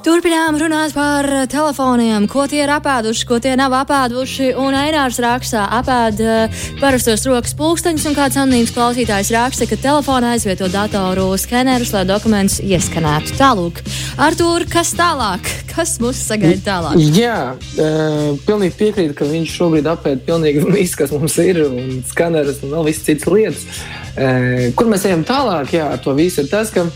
Turpinām 0.00 0.56
runāt 0.56 0.94
par 0.96 1.26
telefoniem, 1.52 2.24
ko 2.30 2.46
tie 2.48 2.62
ir 2.62 2.70
apēduši, 2.72 3.24
ko 3.28 3.36
tie 3.42 3.50
nav 3.60 3.74
apēduši. 3.82 4.46
Un 4.56 4.72
Ainārs 4.72 5.18
rakstā, 5.20 5.66
apēd 5.76 6.22
uh, 6.24 6.62
parastos 6.80 7.26
rokas 7.28 7.52
pulksteņus, 7.58 8.06
un 8.08 8.16
kāds 8.16 8.38
anonīms 8.40 8.72
klausītājs 8.72 9.32
raksta, 9.34 9.68
ka 9.68 9.76
telefonā 9.82 10.30
aizvieto 10.38 10.70
datoru 10.72 11.26
skenerus, 11.36 11.92
lai 11.92 12.06
dokumentus 12.08 12.62
ieskanētu. 12.64 13.36
Tālūk, 13.36 13.82
Artur, 14.24 14.64
kas 14.72 14.94
tālāk? 14.96 15.52
Kas 15.74 15.98
mūs 16.00 16.24
sagaida 16.30 16.64
tālāk? 16.64 16.96
Jā, 17.12 17.52
uh, 17.60 18.32
pilnīgi 18.48 18.78
piekrītu, 18.80 19.18
ka 19.20 19.28
viņš 19.28 19.52
šobrīd 19.60 19.92
apēd 19.92 20.24
pilnīgi 20.24 20.64
viss, 20.78 20.96
kas 20.96 21.12
mums 21.12 21.36
ir, 21.44 21.60
un 21.68 22.00
skanerus 22.08 22.64
un 22.64 22.72
vēl 22.72 22.88
visas 22.88 23.04
citas 23.10 23.28
lietas. 23.28 23.84
Uh, 24.16 24.72
kur 24.80 24.88
mēs 24.88 25.04
ejam 25.12 25.28
tālāk? 25.28 25.76
Jā, 25.76 25.92
ar 25.92 26.00
to 26.00 26.16
visu 26.16 26.40
ir 26.40 26.48
tas, 26.48 26.72
ka 26.72 26.88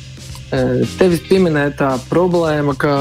Tevis 0.50 1.22
pieminētā 1.26 1.94
problēma, 2.10 2.76
ka 2.78 2.94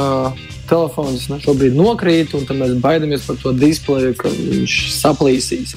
telefons 0.69 1.27
ne, 1.29 1.39
šobrīd 1.43 1.75
nokrīt, 1.77 2.33
un 2.38 2.47
mēs 2.59 2.75
baidāmies 2.81 3.25
par 3.27 3.38
to 3.41 3.53
displeju, 3.57 4.15
ka 4.19 4.31
viņš 4.31 4.77
saplīsīs. 4.95 5.75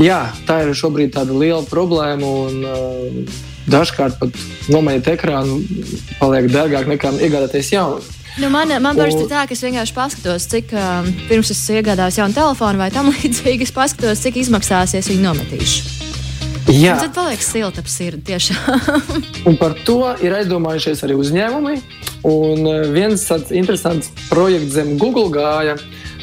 Jā, 0.00 0.22
tā 0.48 0.62
ir 0.64 0.76
šobrīd 0.78 1.14
tāda 1.16 1.36
liela 1.36 1.64
problēma. 1.68 2.34
Un, 2.46 2.64
uh, 2.64 3.46
Dažkārt 3.70 4.16
pat 4.18 4.38
nomainīt 4.72 5.06
ekrānu 5.12 5.60
paliek 6.18 6.48
dārgāk 6.50 6.88
nekā 6.90 7.12
iegādāties 7.20 7.68
jaunu. 7.74 8.00
Nu, 8.40 8.48
man 8.50 8.72
man 8.82 8.96
parasti 8.96 9.26
tā, 9.30 9.44
ka 9.46 9.54
es 9.54 9.62
vienkārši 9.62 9.94
paskatos, 9.94 10.48
cik 10.50 10.74
uh, 10.74 11.06
pirms 11.28 11.52
es 11.52 11.62
iegādājos 11.76 12.18
jaunu 12.22 12.34
telefonu 12.34 12.80
vai 12.80 12.90
tam 12.94 13.10
līdzīgi. 13.14 13.68
Es 13.68 13.74
paskatos, 13.74 14.24
cik 14.24 14.40
izmaksāsies 14.42 15.12
viņu 15.12 15.26
nometīšu. 15.28 15.99
Jā, 16.68 16.94
un 16.94 17.00
tad 17.00 17.14
paliek 17.16 17.40
silta 17.42 17.80
ap 17.80 17.88
sirdi 17.90 18.20
tiešām. 18.28 18.98
un 19.48 19.56
par 19.60 19.74
to 19.86 20.12
ir 20.22 20.34
aizdomājušies 20.36 21.02
arī 21.06 21.16
uzņēmumi. 21.18 21.78
Un 22.28 22.68
e, 22.68 22.74
viens 22.92 23.22
tāds 23.24 23.54
interesants 23.56 24.10
projekts 24.28 24.76
zem 24.76 24.96
Google 25.00 25.30
gāja, 25.32 25.78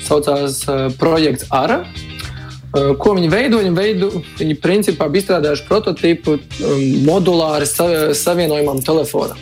saucās 0.06 0.62
uh, 0.70 0.88
projekts 1.00 1.50
ARA. 1.52 1.82
Uh, 1.82 2.94
ko 3.02 3.16
viņi 3.18 3.32
veido? 3.34 3.60
Viņi, 3.64 3.74
veido, 3.76 4.12
viņi 4.38 4.60
principā 4.62 5.10
bija 5.12 5.26
izstrādājuši 5.26 5.68
prototypu 5.68 6.38
um, 6.38 6.86
modulāri 7.08 7.68
savienojumam 7.68 8.84
telefonam. 8.86 9.42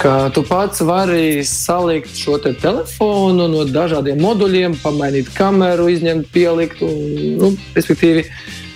Ka 0.00 0.32
tu 0.34 0.42
pats 0.44 0.80
vari 0.84 1.44
salikt 1.46 2.16
šo 2.16 2.38
te 2.42 2.54
telefonu 2.58 3.46
no 3.52 3.64
dažādiem 3.68 4.20
moduļiem, 4.24 4.76
pamainīt 4.82 5.30
kameru, 5.36 5.86
izņemt, 5.92 6.30
pielikt. 6.32 6.80
Un, 6.84 6.98
nu, 7.38 7.52
respektīvi, 7.76 8.26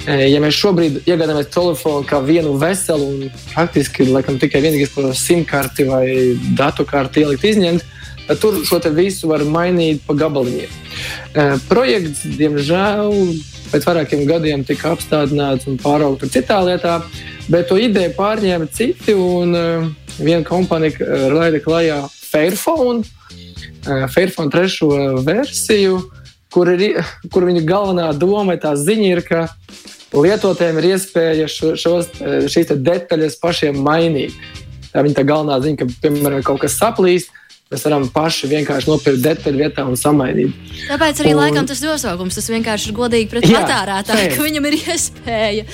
Ja 0.06 0.38
mēs 0.38 0.54
šobrīd 0.54 1.00
iegādājamies 1.02 1.48
telefonu 1.50 2.06
kā 2.06 2.20
vienu 2.22 2.52
veselu 2.60 3.06
un 3.10 3.30
faktiski 3.50 4.06
laikam, 4.06 4.36
tikai 4.38 4.60
vienīgais, 4.62 4.92
ko 4.94 5.10
simtkarti 5.10 5.86
vai 5.88 6.06
datu 6.58 6.86
karti 6.86 7.24
ielikt, 7.24 7.46
izņemt, 7.48 7.82
tad 8.28 8.38
tur 8.42 8.60
šo 8.66 8.78
visu 8.94 9.30
var 9.30 9.42
mainīt 9.42 10.04
pa 10.06 10.14
gabaliņiem. 10.14 10.76
Projekts, 11.66 12.22
diemžēl, 12.38 13.10
pēc 13.72 13.88
vairākiem 13.88 14.22
gadiem 14.30 14.62
tika 14.66 14.94
apstādināts 14.94 15.66
un 15.66 15.78
pāraugts 15.82 16.30
citā 16.30 16.60
lietā, 16.62 17.00
bet 17.50 17.66
to 17.66 17.78
ideju 17.78 18.14
pārņēma 18.14 18.70
citi 18.70 19.14
un 19.18 19.58
viena 20.20 20.42
kompānija 20.46 21.30
laida 21.34 21.62
klajā 21.66 22.04
Fairphone, 22.30 23.02
Fairphone 24.14 24.54
trešo 24.54 24.92
versiju, 25.26 25.98
kur, 26.54 26.70
ir, 26.72 27.02
kur 27.34 27.46
viņa 27.50 27.66
galvenā 27.66 28.10
doma 28.14 28.54
ir 28.54 28.62
tā 28.62 28.74
ziņa, 28.78 29.08
ir, 29.12 29.26
ka 29.26 29.46
lietotājiem 30.24 30.78
ir 30.80 30.92
iespēja 30.94 31.48
šo, 31.50 31.74
šos, 31.78 32.12
šīs 32.52 32.72
detaļas 32.84 33.38
pašiem 33.42 33.80
mainīt. 33.84 34.36
Tā 34.92 35.02
ir 35.04 35.16
tā 35.16 35.26
galvenā 35.28 35.58
ziņa, 35.64 35.80
ka, 35.82 35.88
piemēram, 36.04 36.44
kaut 36.46 36.62
kas 36.62 36.78
saplīst. 36.80 37.34
Mēs 37.66 37.82
varam 37.82 38.04
paši 38.14 38.46
vienkārši 38.46 38.86
nopirkt 38.86 39.24
detaļu 39.24 39.58
vietā 39.58 39.82
un 39.90 39.98
samainīt. 39.98 40.54
Tāpēc 40.86 41.22
arī 41.24 41.32
un... 41.34 41.40
laikam 41.40 41.66
tas 41.66 41.82
nosaukums 41.82 42.38
tas 42.38 42.46
vienkārši 42.52 42.92
ir 42.92 42.94
godīgi 42.94 43.26
pret 43.32 43.48
patērētāju, 43.50 44.28
ka 44.36 44.44
viņam 44.46 44.68
ir 44.70 44.76
iespēja, 44.78 45.64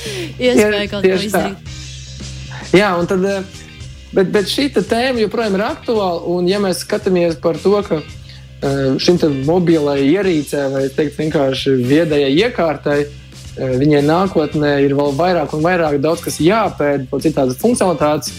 iespēja 0.40 0.86
kaut 0.88 1.04
ko 1.04 1.18
izdarīt. 1.28 1.68
Tā. 1.68 2.80
Jā, 2.80 2.88
un 2.96 3.10
tad, 3.10 3.28
eh, 3.28 3.68
bet, 4.16 4.32
bet 4.32 4.48
šī 4.48 4.70
tēma 4.78 5.20
joprojām 5.26 5.60
ir 5.60 5.66
aktuāla. 5.68 6.24
Un, 6.32 6.48
ja 6.48 6.62
mēs 6.64 6.80
skatāmies 6.86 7.36
par 7.44 7.60
to, 7.60 7.76
ka 7.84 8.00
eh, 8.00 8.96
šim 8.96 9.20
mobilai 9.44 10.00
ierīcē 10.06 10.70
vai 10.72 10.86
teikt, 10.96 11.20
vienkārši 11.20 11.76
viedajai 11.92 12.32
iekārtai, 12.40 13.02
Eh, 13.04 13.21
viņai 13.56 14.02
nākotnē 14.06 14.76
ir 14.84 14.94
vēl 14.96 15.12
vairāk 15.18 15.52
un 15.56 15.64
vairāk 15.64 15.98
daudz 16.00 16.24
kas 16.24 16.40
jāpēta, 16.40 17.08
vēl 17.10 17.24
citādas 17.24 17.60
funkcionalitātes. 17.60 18.32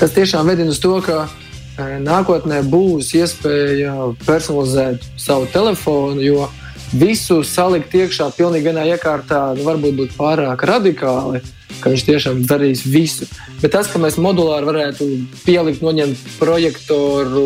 Tas 0.00 0.14
tiešām 0.16 0.48
vedina 0.48 0.72
uz 0.72 0.80
to, 0.82 0.96
ka 1.04 1.26
eh, 1.26 1.98
nākotnē 2.02 2.62
būs 2.66 3.12
iespēja 3.18 3.94
personalizēt 4.26 5.06
savu 5.20 5.46
telefonu, 5.52 6.22
jo 6.24 6.48
visu 6.90 7.42
salikt 7.46 7.94
iekšā 7.94 8.32
pilnīgi 8.34 8.70
vienā 8.70 8.88
iekārtā 8.96 9.50
nu, 9.54 9.64
varbūt 9.68 9.98
būtu 10.02 10.18
pārāk 10.18 10.66
radikāli. 10.66 11.42
Viņš 11.80 12.02
tiešām 12.04 12.40
darīs 12.44 12.82
visu. 12.84 13.24
Bet 13.62 13.72
tas, 13.72 13.88
ka 13.88 13.96
mēs 14.02 14.18
modulāri 14.20 14.66
varētu 14.68 15.06
pielikt, 15.46 15.80
noņemt 15.80 16.26
projektoru, 16.36 17.44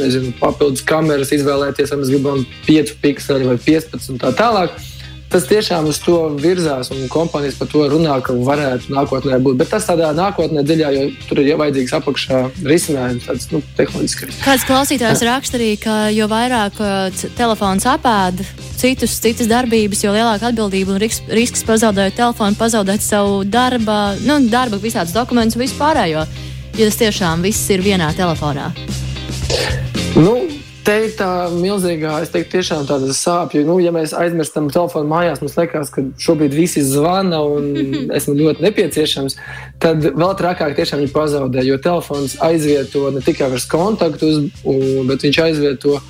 nezinu, 0.00 0.32
papildus 0.40 0.82
kameras, 0.88 1.30
izvēlēties, 1.36 1.92
vai 1.92 2.00
mēs 2.00 2.10
gribam 2.10 2.42
5 2.66 2.96
pikseli 3.04 3.46
vai 3.46 3.54
15 3.62 4.10
un 4.14 4.18
tā 4.24 4.32
tālāk, 4.34 4.74
tas 5.32 5.46
tiešām 5.48 5.88
uz 5.90 5.98
to 6.04 6.16
virzās, 6.40 6.90
un 6.94 7.06
kompānijas 7.12 7.56
par 7.58 7.70
to 7.72 7.84
runā, 7.90 8.18
ka 8.24 8.34
varētu 8.36 8.92
nākotnē 8.92 9.38
būt. 9.42 9.58
Bet 9.62 9.72
tas 9.72 9.86
tādā 9.88 10.10
nākotnē 10.16 10.64
dziļā, 10.66 10.92
jo 10.96 11.06
tur 11.28 11.42
ir 11.42 11.52
jau 11.52 11.58
vajadzīgs 11.62 11.96
apakšā 11.98 12.40
risinājums, 12.68 13.26
tāds 13.28 13.48
nu, 13.54 13.62
tehnoloģiskais. 13.78 14.42
Kāds 14.44 14.66
klausītājs 14.68 15.24
raksta 15.28 15.58
arī, 15.60 15.72
ka 15.80 15.96
jo 16.14 16.28
vairāk 16.30 16.78
uh, 16.82 17.26
telefons 17.38 17.88
apēda 17.88 18.46
citus, 18.82 19.16
citas 19.22 19.50
darbības, 19.50 20.04
jo 20.04 20.14
lielāka 20.14 20.50
atbildība 20.50 20.96
un 20.96 21.02
risks, 21.02 21.24
risks 21.32 21.64
pazaudēt 21.66 22.18
telefonu, 22.18 22.58
pazaudēt 22.58 23.04
savu 23.04 23.42
darba, 23.48 24.16
nu, 24.26 24.40
darba 24.52 24.80
visādus 24.82 25.14
dokumentus 25.16 25.58
un 25.58 25.64
vispārējo. 25.66 26.26
Ja 26.72 26.88
tas 26.88 26.96
tiešām 27.00 27.44
viss 27.44 27.68
ir 27.72 27.84
vienā 27.84 28.08
telefonā. 28.16 28.70
Nu, 30.16 30.51
Te 30.82 30.94
ir 31.04 31.12
tā 31.14 31.28
milzīgā, 31.54 32.16
es 32.24 32.32
teiktu, 32.34 32.56
tiešām 32.56 32.88
tāda 32.88 33.12
sāpju. 33.14 33.62
Nu, 33.68 33.76
ja 33.78 33.92
mēs 33.94 34.14
aizmirstam 34.18 34.66
telefonu 34.72 35.06
mājās, 35.12 35.42
mums 35.42 35.54
liekas, 35.54 35.92
ka 35.94 36.02
šobrīd 36.24 36.56
visi 36.56 36.82
zvana 36.82 37.38
un 37.46 37.68
esmu 38.18 38.34
ļoti 38.40 38.64
nepieciešams, 38.66 39.38
tad 39.82 40.08
vēl 40.08 40.34
trakāk 40.40 40.74
tiešām 40.78 41.04
viņi 41.04 41.12
pazaudē, 41.14 41.62
jo 41.68 41.78
telefons 41.82 42.34
aizvieto 42.42 43.12
ne 43.14 43.22
tikai 43.22 43.52
vairs 43.52 43.68
kontaktus, 43.70 44.42
bet 45.06 45.28
viņš 45.28 45.40
aizvieto 45.46 46.00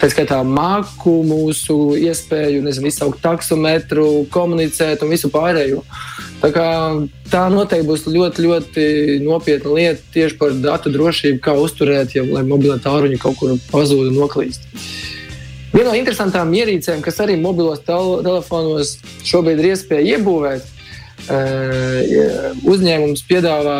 tā 0.00 0.10
skaitā 0.10 0.40
māku, 0.46 1.20
mūsu 1.26 1.76
iespēju, 2.02 2.64
nezinu, 2.66 2.90
izsaukt 2.90 3.22
taksometru, 3.22 4.24
komunicēt 4.34 5.02
un 5.06 5.14
visu 5.14 5.30
pārējo. 5.34 5.82
Tā, 6.42 6.48
kā, 6.50 6.66
tā 7.30 7.44
noteikti 7.54 7.86
būs 7.86 8.02
ļoti, 8.10 8.44
ļoti 8.48 8.84
nopietna 9.22 9.76
lieta 9.76 10.02
tieši 10.10 10.38
par 10.40 10.56
datu 10.58 10.90
drošību, 10.90 11.38
kā 11.44 11.54
uzturēt, 11.54 12.16
ja 12.16 12.24
mobilā 12.26 12.80
tālruņa 12.82 13.20
kaut 13.22 13.38
kur 13.38 13.54
pazūd 13.70 14.08
un 14.10 14.18
noklīst. 14.18 14.66
Viena 15.72 15.92
no 15.92 15.94
interesantām 15.96 16.50
ierīcēm, 16.52 17.00
kas 17.04 17.22
arī 17.22 17.38
mobilos 17.40 17.80
tel 17.86 18.18
telefonos 18.26 18.96
šobrīd 19.24 19.62
ir 19.62 19.70
iespēja 19.70 20.18
iebūvēt, 20.18 20.66
uh, 21.30 22.58
uzņēmums 22.74 23.22
piedāvā 23.30 23.78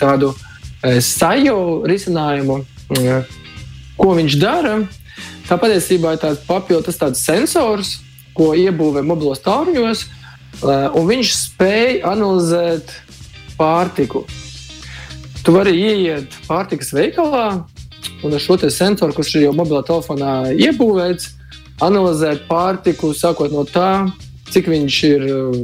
tādu 0.00 0.32
uh, 0.32 0.98
saju 1.04 1.84
risinājumu, 1.86 2.58
uh, 2.64 3.38
ko 4.00 4.10
viņš 4.16 4.40
dara. 4.40 4.78
Tā 5.44 5.60
patiesībā 5.60 6.16
ir 6.16 6.24
tāds 6.24 6.42
papildus 6.48 6.96
tāds 6.96 7.20
sensors, 7.22 7.98
ko 8.34 8.54
iebūvē 8.58 9.04
mobilos 9.06 9.44
tālruņos, 9.44 10.08
un 10.62 11.08
viņš 11.08 11.34
spēj 11.40 12.02
analizēt 12.06 12.92
pārtiku. 13.58 14.24
Tu 15.44 15.52
vari 15.52 15.74
ieiet 15.76 16.36
pārtikas 16.46 16.94
veikalā, 16.94 17.64
Un 18.24 18.32
ar 18.32 18.40
šo 18.40 18.56
sensoru, 18.70 19.12
kurš 19.12 19.34
ir 19.36 19.46
jau 19.48 19.56
mobilā 19.56 19.82
telefonā 19.84 20.54
iebūvēts, 20.56 21.34
analizēt 21.84 22.46
pārtiku, 22.48 23.12
sākot 23.16 23.52
no 23.52 23.66
tā, 23.68 24.06
cik 24.52 24.70
viņš 24.72 24.98
ir 25.10 25.26
um, 25.28 25.58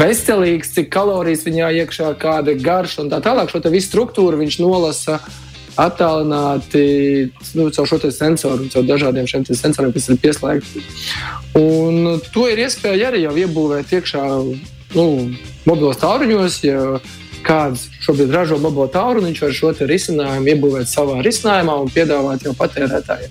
veselīgs, 0.00 0.72
cik 0.74 0.90
kalorijas 0.94 1.44
viņā 1.46 1.70
iekšā, 1.84 2.10
kāda 2.18 2.54
ir 2.54 2.64
garša 2.64 3.04
un 3.04 3.12
tā 3.12 3.20
tālāk. 3.22 3.52
Šo 3.52 3.62
visu 3.70 3.90
struktūru 3.92 4.40
viņš 4.42 4.58
nolasa 4.64 5.20
attālināti 5.80 6.84
nu, 7.58 7.68
caur 7.74 7.88
šo 7.88 7.98
sensoru, 8.14 8.68
caur 8.72 8.86
dažādiem 8.86 9.26
šiem 9.30 9.44
sensoriem, 9.48 9.92
kas 9.94 10.08
ir 10.08 10.20
pieslēgti. 10.22 10.84
Un 11.58 12.20
to 12.34 12.46
ir 12.50 12.64
iespēja 12.66 13.10
arī 13.10 13.24
jau 13.24 13.34
iebūvēt 13.44 13.92
iekšā 13.98 14.24
nu, 14.94 15.06
mobilos 15.66 16.00
tālruņos. 16.02 16.62
Ja 16.66 16.80
kāds 17.44 17.88
šobrīd 18.00 18.32
ražo 18.32 18.56
mobilo 18.56 18.86
tālruni, 18.88 19.30
viņš 19.30 19.42
var 19.44 19.54
šo 19.58 19.72
risinājumu 19.90 20.52
iebūvēt 20.54 20.88
savā 20.88 21.20
risinājumā 21.24 21.76
un 21.82 21.92
piedāvāt 21.92 22.46
jau 22.46 22.54
patērētājiem. 22.56 23.30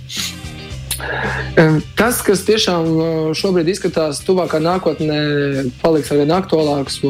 Tas, 1.98 2.22
kas 2.26 2.44
tiešām 2.46 3.34
šobrīd 3.38 3.74
izskatās 3.74 4.22
tuvākā 4.28 4.62
nākotnē, 4.62 5.20
paliks 5.82 6.14
arvien 6.14 6.34
aktuālāks. 6.36 7.02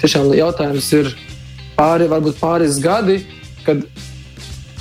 Tiešām 0.00 0.30
jautājums 0.36 0.90
ir 0.94 1.10
pāri, 1.74 2.08
varbūt 2.10 2.38
pāris 2.38 2.78
gadi, 2.82 3.24
kad 3.66 3.82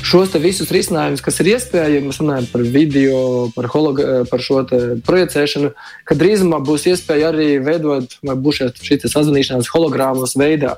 šos 0.03 0.35
visus 0.43 0.71
risinājumus, 0.73 1.23
kas 1.23 1.39
ir 1.41 1.53
iespējami, 1.53 2.09
mēs 2.09 2.19
runājam 2.21 2.47
par 2.51 2.65
video, 2.75 3.17
par, 3.55 3.69
hologa, 3.71 4.23
par 4.29 4.43
šo 4.43 4.61
projicēšanu, 5.07 5.71
ka 6.07 6.17
drīzumā 6.19 6.59
būs 6.65 6.87
iespēja 6.91 7.31
arī 7.31 7.57
veidot, 7.63 8.17
vai 8.25 8.35
būs 8.35 8.61
šī 8.83 8.99
sazvanīšanās 9.05 9.71
hologrāmas 9.73 10.35
veidā. 10.39 10.77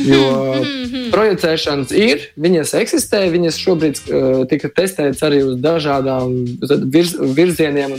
Jo 0.00 0.22
mhm. 0.56 1.10
projicēšanas 1.12 1.92
ir, 1.96 2.30
viņas 2.40 2.72
eksistē, 2.80 3.26
viņas 3.32 3.60
šobrīd 3.60 4.00
uh, 4.00 4.30
tika 4.48 4.72
testētas 4.72 5.20
arī 5.26 5.42
uz 5.44 5.58
dažādām 5.60 6.32
virz, 6.92 7.12
virzieniem. 7.36 7.98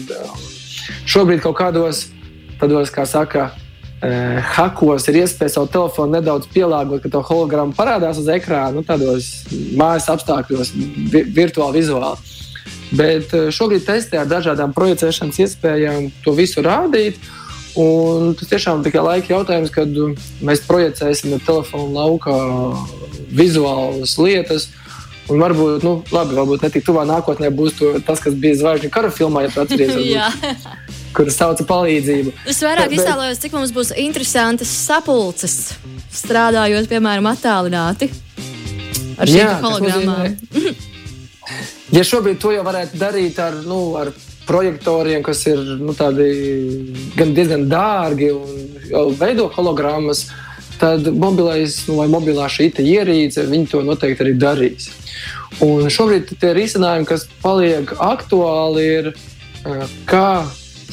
Šobrīd 1.10 1.44
kaut 1.46 1.60
kādos 1.62 2.08
tādos, 2.63 2.92
kā 2.94 3.06
saka, 3.10 3.52
hakos 4.56 5.08
ir 5.08 5.22
iespēja 5.22 5.56
savu 5.56 5.70
telefonu 5.72 6.18
nedaudz 6.18 6.50
pielāgot, 6.52 7.04
ka 7.04 7.12
tā 7.14 7.22
holograma 7.24 7.76
parādās 7.78 8.20
uz 8.20 8.28
ekrāna, 8.32 8.76
nu, 8.76 8.84
tādos 8.88 9.30
mājas 9.80 10.10
apstākļos, 10.12 10.74
vi 11.14 11.24
virtuāli, 11.36 11.80
vizuāli. 11.80 12.34
Bet 12.94 13.32
uh, 13.34 13.48
šobrīd 13.54 13.86
testē 13.88 14.20
ar 14.22 14.30
dažādām 14.30 14.76
projicēšanas 14.76 15.40
iespējām 15.46 16.12
to 16.26 16.36
visu 16.38 16.62
rādīt. 16.66 17.22
Un 17.80 18.36
tas 18.38 18.52
tiešām 18.52 18.82
ir 18.82 18.90
tikai 18.90 19.02
laika 19.02 19.34
jautājums, 19.34 19.72
kad 19.74 19.90
mēs 20.46 20.62
projicēsim 20.68 21.32
no 21.34 21.40
telefona 21.42 22.04
laukā 22.04 22.38
vizuālas 23.34 24.14
lietas. 24.22 24.70
Un 25.32 25.40
varbūt, 25.40 25.86
nu, 25.88 25.96
labi, 26.12 26.36
varbūt 26.36 26.66
ne 26.66 26.70
tik 26.70 26.84
tuvā 26.86 27.06
nākotnē 27.08 27.50
būs 27.56 27.78
to, 27.80 27.94
tas, 28.06 28.20
kas 28.22 28.36
bija 28.36 28.60
zvaigžņu 28.60 28.90
kara 28.92 29.10
filmā, 29.14 29.46
ja 29.46 29.54
atcerieties, 29.64 30.68
kur 31.15 31.29
sauca 31.34 31.65
palīdzību. 31.70 32.34
Es 32.50 32.62
vairāk 32.65 32.89
bet, 32.89 33.00
iztēlojos, 33.00 33.41
cik 33.43 33.55
mums 33.58 33.74
būs 33.75 33.93
interesantas 34.01 34.72
sapulces, 34.74 35.58
strādājot, 36.13 36.89
piemēram, 36.91 37.29
attālināti 37.34 38.10
ar 39.17 39.29
šīm 39.29 39.63
hologrammām. 39.63 40.38
ja 41.97 42.06
šobrīd 42.08 42.39
to 42.41 42.54
jau 42.56 42.63
varētu 42.65 42.99
darīt 43.02 43.39
ar, 43.43 43.60
nu, 43.67 43.82
ar 43.99 44.13
projektoriem, 44.47 45.23
kas 45.23 45.45
ir 45.47 45.62
nu, 45.80 45.95
diezgan 47.36 47.67
dārgi 47.71 48.32
un 48.36 49.13
veido 49.19 49.47
hologrammas, 49.54 50.28
tad 50.82 51.08
mobilais 51.15 51.78
nu, 51.88 51.99
vai 52.02 52.10
mobilā 52.12 52.49
šī 52.52 52.71
ierīce 52.84 53.45
to 53.71 53.84
noteikti 53.86 54.26
arī 54.26 54.34
darīs. 54.39 54.89
Un 55.63 55.86
šobrīd 55.93 56.34
tie 56.41 56.52
risinājumi, 56.58 57.08
kas 57.08 57.28
paliek 57.43 57.93
aktuāli, 58.02 58.84
ir 58.97 59.10
eh, 59.13 59.84
kā 60.10 60.43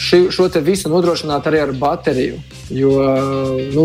ši, 0.00 0.22
šo 0.32 0.48
visu 0.64 0.90
nodrošināt 0.92 1.46
arī 1.46 1.60
ar 1.66 1.74
bateriju. 1.76 2.40
Jo 2.72 2.94
nu, 3.74 3.84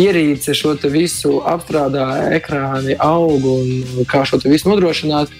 ierīce 0.00 0.56
šo 0.56 0.74
visu 0.90 1.38
apstrādā, 1.46 2.32
ekrāni 2.36 2.98
aug 2.98 3.46
un 3.54 4.04
kā 4.10 4.24
šo 4.28 4.42
visu 4.44 4.72
nodrošināt. 4.72 5.32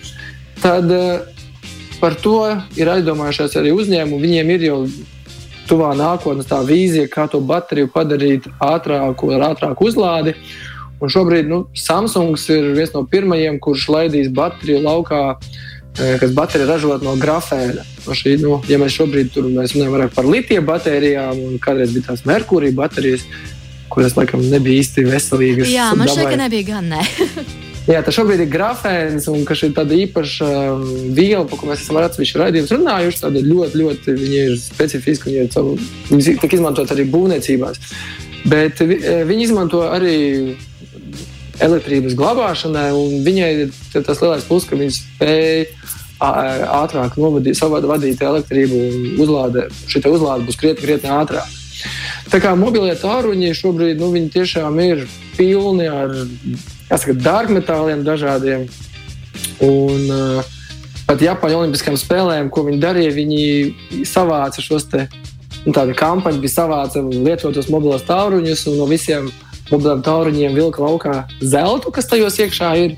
Tad 0.61 0.91
uh, 0.93 1.41
Par 2.01 2.15
to 2.17 2.39
ir 2.81 2.89
aizdomājušies 2.89 3.59
arī 3.61 3.75
uzņēmumi. 3.77 4.25
Viņiem 4.25 4.51
ir 4.55 4.63
jau 4.71 4.79
tuvā 5.69 5.91
nākotnē 5.99 6.47
tā 6.49 6.63
vīzija, 6.65 7.11
kā 7.13 7.27
to 7.29 7.43
bateriju 7.45 7.91
padarīt 7.93 8.47
ātrāku, 8.57 9.29
ar 9.37 9.51
ātrāku 9.51 9.91
uzlādi. 9.91 10.33
Un 11.01 11.13
šobrīd 11.13 11.49
nu, 11.49 11.61
Samsungs 11.77 12.47
ir 12.53 12.71
viens 12.77 12.95
no 12.97 13.05
pirmajiem, 13.09 13.61
kurš 13.61 13.87
laidīs 13.93 14.33
bateriju 14.33 14.81
laukā, 14.87 15.21
kas 15.97 16.35
baterija 16.35 16.69
ražot 16.71 17.03
no 17.05 17.15
grafēna. 17.21 17.85
No 18.07 18.17
šī, 18.17 18.37
nu, 18.43 18.59
ja 18.71 18.79
mēs 18.81 18.97
šobrīd 18.97 19.33
tur 19.35 19.49
mēs 19.51 19.75
runājam 19.77 20.13
par 20.15 20.29
litija 20.29 20.63
baterijām, 20.65 21.41
un 21.49 21.59
kādreiz 21.63 21.95
bija 21.95 22.11
tās 22.11 22.23
merkūrija 22.29 22.77
baterijas, 22.77 23.27
kuras 23.91 24.15
laikam 24.19 24.45
nebija 24.53 24.85
īsti 24.85 25.09
veselīgas. 25.09 25.73
Jā, 25.73 25.91
man 25.99 26.11
šķiet, 26.11 26.31
ka 26.31 26.41
nebija 26.45 26.69
gan 26.75 26.95
ne. 26.95 27.03
Jā, 27.91 28.03
tas 28.07 28.15
šobrīd 28.15 28.45
ir 28.45 28.51
grafēns, 28.53 29.25
un 29.33 29.43
šī 29.43 29.71
ir 29.71 29.75
tāda 29.75 29.97
īpaša 29.97 30.49
um, 30.75 30.83
viela, 31.17 31.43
par 31.49 31.59
ko 31.59 31.71
mēs 31.71 31.81
esam 31.83 31.97
ar 31.99 32.07
atsevišķu 32.07 32.39
raidījumu 32.43 32.77
runājuši. 32.77 33.23
Tāda 33.25 33.43
ļoti, 33.43 33.81
ļoti 33.81 34.17
ir 34.29 34.57
specifiska, 34.61 35.31
viņa 35.31 35.47
ir 35.47 35.55
savu, 35.55 35.79
tiek 36.13 36.59
izmantot 36.59 36.93
arī 36.93 37.09
būvniecībās. 37.11 37.81
Bet 38.51 38.83
eh, 38.85 39.25
viņi 39.29 39.49
izmanto 39.49 39.83
arī 39.89 40.21
elektrības 41.61 42.17
glabāšanai, 42.19 42.91
viņai 43.27 43.51
ir 43.65 43.73
tas 44.07 44.21
lielais 44.23 44.47
plus, 44.49 44.67
ka 44.69 44.79
viņi 44.81 44.97
spēj 44.97 45.67
ātrāk 46.21 47.17
novadīt, 47.17 47.61
vadīt 47.63 48.21
elektrību 48.21 48.77
un 48.77 49.23
uzlāde, 49.25 49.69
šī 49.89 50.05
uzlāde 50.11 50.45
būs 50.49 50.59
krietni, 50.61 50.85
krietni 50.85 51.13
ātrāk. 51.15 51.57
Tā 52.31 52.41
kā 52.43 52.53
mobilie 52.59 52.93
tāruņi 53.01 53.55
šobrīd 53.57 54.01
nu, 54.03 54.13
tiešām 54.13 54.77
ir 54.85 55.07
pilni 55.39 55.89
ar 55.89 56.13
jāsaka, 56.91 57.17
dārgmetāliem 57.17 58.05
dažādiem. 58.05 58.67
Un, 59.65 60.05
uh, 60.13 60.51
pat 61.09 61.25
Japāņu 61.25 61.63
Olimpiskajām 61.63 61.99
spēlēm, 62.01 62.51
ko 62.53 62.67
viņi 62.69 62.81
darīja, 62.83 63.17
viņi 63.17 64.05
savāca 64.09 64.63
šos 64.63 64.87
te, 64.93 65.07
nu, 65.65 65.73
tādu 65.73 65.97
kampaņu, 65.97 66.43
bija 66.43 66.59
savāca 66.59 67.03
lietotos 67.03 67.71
mobilos 67.73 68.05
tālruņus 68.09 68.67
un 68.71 68.79
no 68.81 68.89
visiem 68.91 69.31
mobiliem 69.71 70.03
tālruņiem 70.07 70.57
vilka 70.57 70.83
laukā 70.85 71.17
zeltu, 71.43 71.93
kas 71.95 72.11
tajos 72.11 72.39
iekšā 72.43 72.73
ir. 72.85 72.97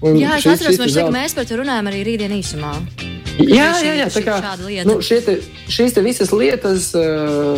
Un 0.00 0.16
jā, 0.16 0.38
es 0.38 0.48
atceros, 0.48 0.96
ka 0.96 1.08
mēs 1.12 1.36
par 1.36 1.48
to 1.48 1.60
runājam 1.60 1.88
arī 1.90 2.04
rītdien 2.08 2.32
īsumā. 2.38 2.74
Jā, 3.40 3.70
jā, 3.80 3.94
jā, 4.00 4.08
tā 4.12 4.20
kā 4.24 4.36
nu, 4.88 4.98
te, 5.00 5.36
šīs 5.72 5.94
te 5.96 6.02
visas 6.04 6.32
lietas 6.34 6.90
uh, 6.98 7.56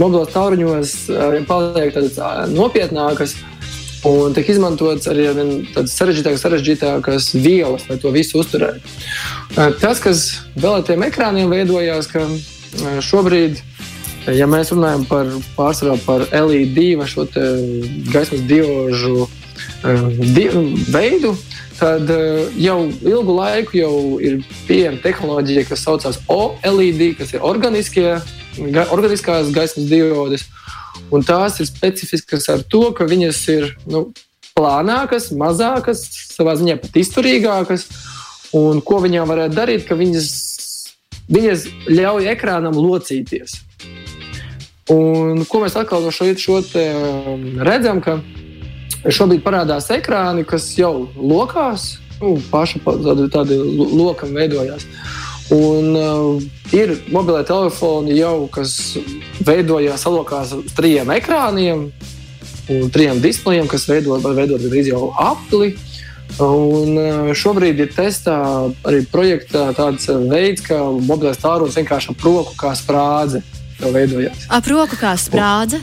mobilos 0.00 0.32
tālruņos 0.34 0.94
uh, 1.12 1.38
paliek 1.48 1.94
tādas 1.94 2.18
uh, 2.20 2.44
nopietnākas. 2.52 3.36
Un 4.08 4.34
tiek 4.34 4.48
izmantots 4.50 5.06
arī 5.06 5.28
tādas 5.70 5.92
sarežģītākas, 5.94 6.42
sarežģītākas 6.42 7.28
vielas, 7.38 7.84
lai 7.86 8.00
to 8.02 8.10
visu 8.10 8.40
uzturētu. 8.40 8.82
Tas, 9.54 10.00
kas 10.02 10.24
vēl 10.58 10.80
ar 10.80 10.82
tiem 10.88 11.04
ekrāniem 11.06 11.52
veidojās, 11.52 12.08
ka 12.10 12.24
šobrīd, 13.06 13.62
ja 14.30 14.46
mēs 14.46 14.70
runājam 14.74 15.04
par 15.08 15.30
pārsvarā 15.56 15.96
par 16.06 16.26
LED 16.30 17.02
šo 17.10 17.26
gaismas 18.12 18.44
diožu 18.46 19.28
di 20.34 20.46
veidu, 20.94 21.32
tad 21.78 22.10
jau 22.60 22.78
ilgu 22.86 23.34
laiku 23.34 23.76
jau 23.76 23.94
ir 24.22 24.42
pieejama 24.68 25.02
tehnoloģija, 25.02 25.66
kas 25.68 25.82
saucās 25.82 26.20
OLED, 26.30 27.02
kas 27.18 27.34
ir 27.34 27.42
ga, 28.70 28.86
organiskās 28.94 29.50
gaismas 29.54 29.88
diodes. 29.90 30.46
Un 31.12 31.24
tās 31.26 31.58
ir 31.60 31.68
specifiskas 31.68 32.48
ar 32.52 32.62
to, 32.62 32.86
ka 32.96 33.04
viņas 33.08 33.40
ir 33.52 33.72
nu, 33.90 34.06
plānākas, 34.56 35.30
mazākas, 35.36 36.04
savā 36.36 36.54
ziņā 36.60 36.78
pat 36.82 36.96
izturīgākas. 37.02 37.88
Un 38.56 38.82
ko 38.84 39.00
viņām 39.00 39.28
varētu 39.28 39.56
darīt, 39.56 39.86
ka 39.88 39.96
viņas, 39.96 40.30
viņas 41.32 41.66
ļauj 41.88 42.30
ekrānam 42.34 42.76
locīties. 42.76 43.58
Un 44.90 45.44
ko 45.46 45.60
mēs 45.62 45.76
atkal 45.78 46.02
no 46.02 46.10
šo, 46.10 46.26
šo 46.34 46.58
um, 46.58 47.44
redzam, 47.62 48.00
ka 48.02 48.18
šobrīd 49.06 49.42
parādās 49.44 49.86
ekrāni, 49.94 50.42
kas 50.46 50.72
jau 50.74 51.06
lokās, 51.14 52.00
nu, 52.18 52.34
paša 52.50 52.82
tādi, 52.86 53.28
tādi 53.30 53.58
lokam 53.94 54.34
veidojās. 54.34 54.86
Un 55.54 55.94
uh, 55.94 56.42
ir 56.74 56.96
mobilē 57.12 57.44
telefoni 57.46 58.16
jau, 58.16 58.48
kas 58.50 58.96
veidojās 59.46 60.02
salokās 60.02 60.54
uz 60.56 60.74
trījiem 60.74 61.12
ekrāniem 61.14 61.88
un 62.72 62.92
trījiem 62.94 63.20
displejiem, 63.22 63.70
kas 63.70 63.86
veido, 63.90 64.18
var 64.22 64.34
veidot 64.38 64.62
gandrīz 64.62 64.90
jau 64.90 65.12
apli. 65.14 65.76
Un 66.42 66.96
uh, 66.98 67.32
šobrīd 67.38 67.84
ir 67.84 67.94
testā 67.94 68.38
arī 68.88 69.04
projektā 69.12 69.68
tāds 69.78 70.10
veids, 70.10 70.66
ka 70.66 70.80
mobilais 71.06 71.38
tālrunis 71.38 71.78
vienkārši 71.78 72.16
ap 72.16 72.24
roku 72.26 72.58
kā 72.58 72.74
sprādze 73.82 73.96
veidojās. 73.96 74.46
Ap 74.48 74.66
roku 74.70 74.96
kā 74.98 75.16
sprādze? 75.18 75.80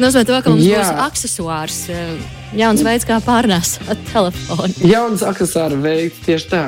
Nozīmē 0.00 0.26
to, 0.26 0.36
ka 0.42 0.52
mums 0.52 0.64
Jā. 0.64 0.80
būs 0.80 0.92
accessors, 1.06 1.80
uh, 1.90 2.12
jauns 2.56 2.84
veids, 2.84 3.06
kā 3.08 3.20
pārnēsāt 3.24 3.98
telefonu. 4.12 4.72
Jauns 4.86 5.24
accessors 5.26 5.80
veids 5.80 6.20
tieši 6.24 6.48
tā. 6.50 6.64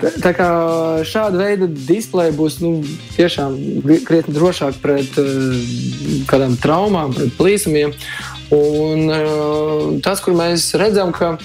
Tā 0.00 0.32
kā 0.32 0.48
šāda 1.04 1.36
veida 1.36 1.66
displeja 1.68 2.32
būs 2.32 2.60
nu, 2.62 2.80
tiešām 3.18 3.56
krietni 4.08 4.34
drošāk 4.34 4.80
pret 4.80 5.16
uh, 5.20 5.56
kādām 6.28 6.56
traumām, 6.60 7.14
pret 7.16 7.34
plīsumiem. 7.38 7.94
Un 8.50 9.06
uh, 9.06 9.98
tas, 10.02 10.20
kur 10.24 10.34
mēs 10.34 10.72
redzam, 10.80 11.12
ka 11.14 11.36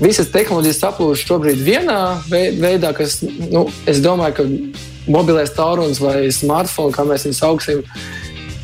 visas 0.00 0.30
tehnoloģijas 0.32 0.78
saplūst 0.80 1.26
šobrīd 1.28 1.60
vienā 1.60 1.98
veidā, 2.30 2.94
kas, 2.96 3.20
nu, 3.22 3.66
es 3.90 4.00
domāju, 4.00 4.38
ka 4.38 4.87
mobilais 5.12 5.52
tālrunis 5.56 6.00
vai 6.02 6.28
smartphone, 6.34 6.94
kā 6.94 7.06
mēs 7.08 7.28
viņu 7.28 7.38
sauksim, 7.38 7.84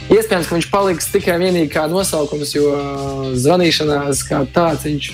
Iespējams, 0.04 0.48
ka 0.50 0.56
viņš 0.58 0.66
paliks 0.68 1.06
tikai 1.08 1.38
vienīgi 1.40 1.70
kā 1.72 1.86
nosaukums, 1.88 2.50
jo 2.52 2.74
zvanīšanās 3.40 4.20
kā 4.28 4.42
tāds, 4.52 4.84
viņš 4.84 5.06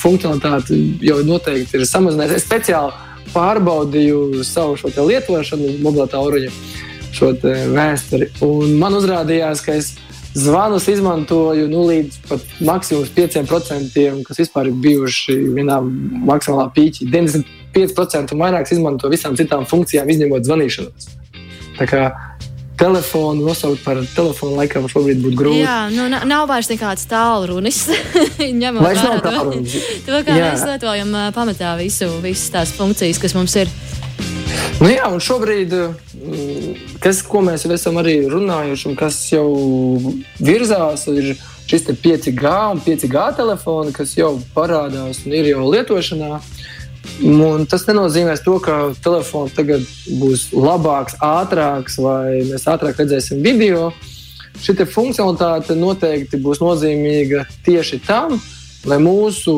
funkcionalitāte 0.00 0.74
jau 1.06 1.20
noteikti 1.22 1.78
ir 1.78 1.84
samazinājusies. 1.86 2.42
Es 2.42 2.46
speciāli 2.48 3.30
pārbaudīju 3.30 4.42
savu 4.46 4.74
šo 4.80 4.90
lietošanu, 4.90 5.76
mobilā 5.84 6.08
tālruņa 6.10 6.50
šo 7.14 7.30
vēsturi. 7.76 8.32
Un 8.42 8.74
man 8.80 8.98
uzrādījās, 8.98 9.62
ka 9.62 9.78
es 9.78 9.92
zvanus 10.34 10.88
izmantoju 10.90 11.68
nu, 11.70 11.84
līdz 11.92 12.18
pat 12.26 12.58
maksimums 12.66 13.14
5%, 13.14 14.06
kas 14.26 14.42
vispār 14.42 14.70
ir 14.70 14.80
bijuši 14.82 15.38
vienā 15.54 15.78
maksimālā 16.26 16.66
pīķī. 16.74 17.06
95% 17.74 18.34
un 18.34 18.44
vairāk 18.44 18.72
izmanto 18.72 19.10
visām 19.12 19.36
citām 19.38 19.66
funkcijām, 19.68 20.10
izņemot 20.14 20.46
zvanīšanos. 20.46 21.10
Tā 21.74 21.88
kā 21.90 22.04
telefonu 22.78 23.46
nosaukt 23.46 23.84
par 23.84 24.00
telefonu, 24.16 24.56
laikam 24.58 24.86
šobrīd 24.90 25.22
būtu 25.22 25.38
grūti. 25.38 25.62
Jā, 25.62 25.78
nu, 25.94 26.08
nav 26.10 26.48
vairs 26.50 26.70
nekāds 26.72 27.06
tālrunis. 27.10 27.84
Ņemot 28.62 28.86
vērā 28.88 29.18
to, 29.22 29.34
to, 30.06 30.20
kā 30.26 30.38
jā. 30.38 30.50
mēs 30.50 30.66
lietojam 30.68 31.14
pamatā 31.36 31.74
visu, 31.80 32.10
visas 32.24 32.50
tās 32.54 32.74
funkcijas, 32.74 33.22
kas 33.22 33.36
mums 33.38 33.54
ir. 33.62 33.70
Nu 34.82 34.90
jā, 34.90 35.06
un 35.06 35.22
šobrīd, 35.22 35.74
kas, 37.02 37.22
ko 37.26 37.44
mēs 37.46 37.66
jau 37.66 37.72
esam 37.74 37.98
arī 38.02 38.18
runājuši, 38.30 38.88
un 38.90 38.98
kas 38.98 39.20
jau 39.30 39.48
virzās, 40.42 41.06
ir 41.14 41.34
šis 41.70 41.86
5G 42.02 42.54
un 42.74 42.82
5G 42.84 43.26
telefoni, 43.38 43.94
kas 43.94 44.16
jau 44.18 44.34
parādās 44.56 45.22
un 45.24 45.36
ir 45.38 45.52
jau 45.54 45.68
lietošanā. 45.70 46.40
Un 47.24 47.66
tas 47.70 47.84
nenozīmē 47.86 48.34
to, 48.42 48.56
ka 48.62 48.92
telefons 49.04 49.54
tagad 49.54 49.84
būs 50.18 50.48
labāks, 50.56 51.16
ātrāks, 51.22 51.98
vai 52.02 52.42
mēs 52.48 52.66
ātrāk 52.70 52.98
redzēsim 53.00 53.42
video. 53.44 53.92
Šī 54.64 54.86
funkcionalitāte 54.86 55.76
noteikti 55.78 56.40
būs 56.42 56.62
nozīmīga 56.62 57.44
tieši 57.66 58.00
tam, 58.06 58.38
lai 58.86 58.98
mūsu 59.02 59.56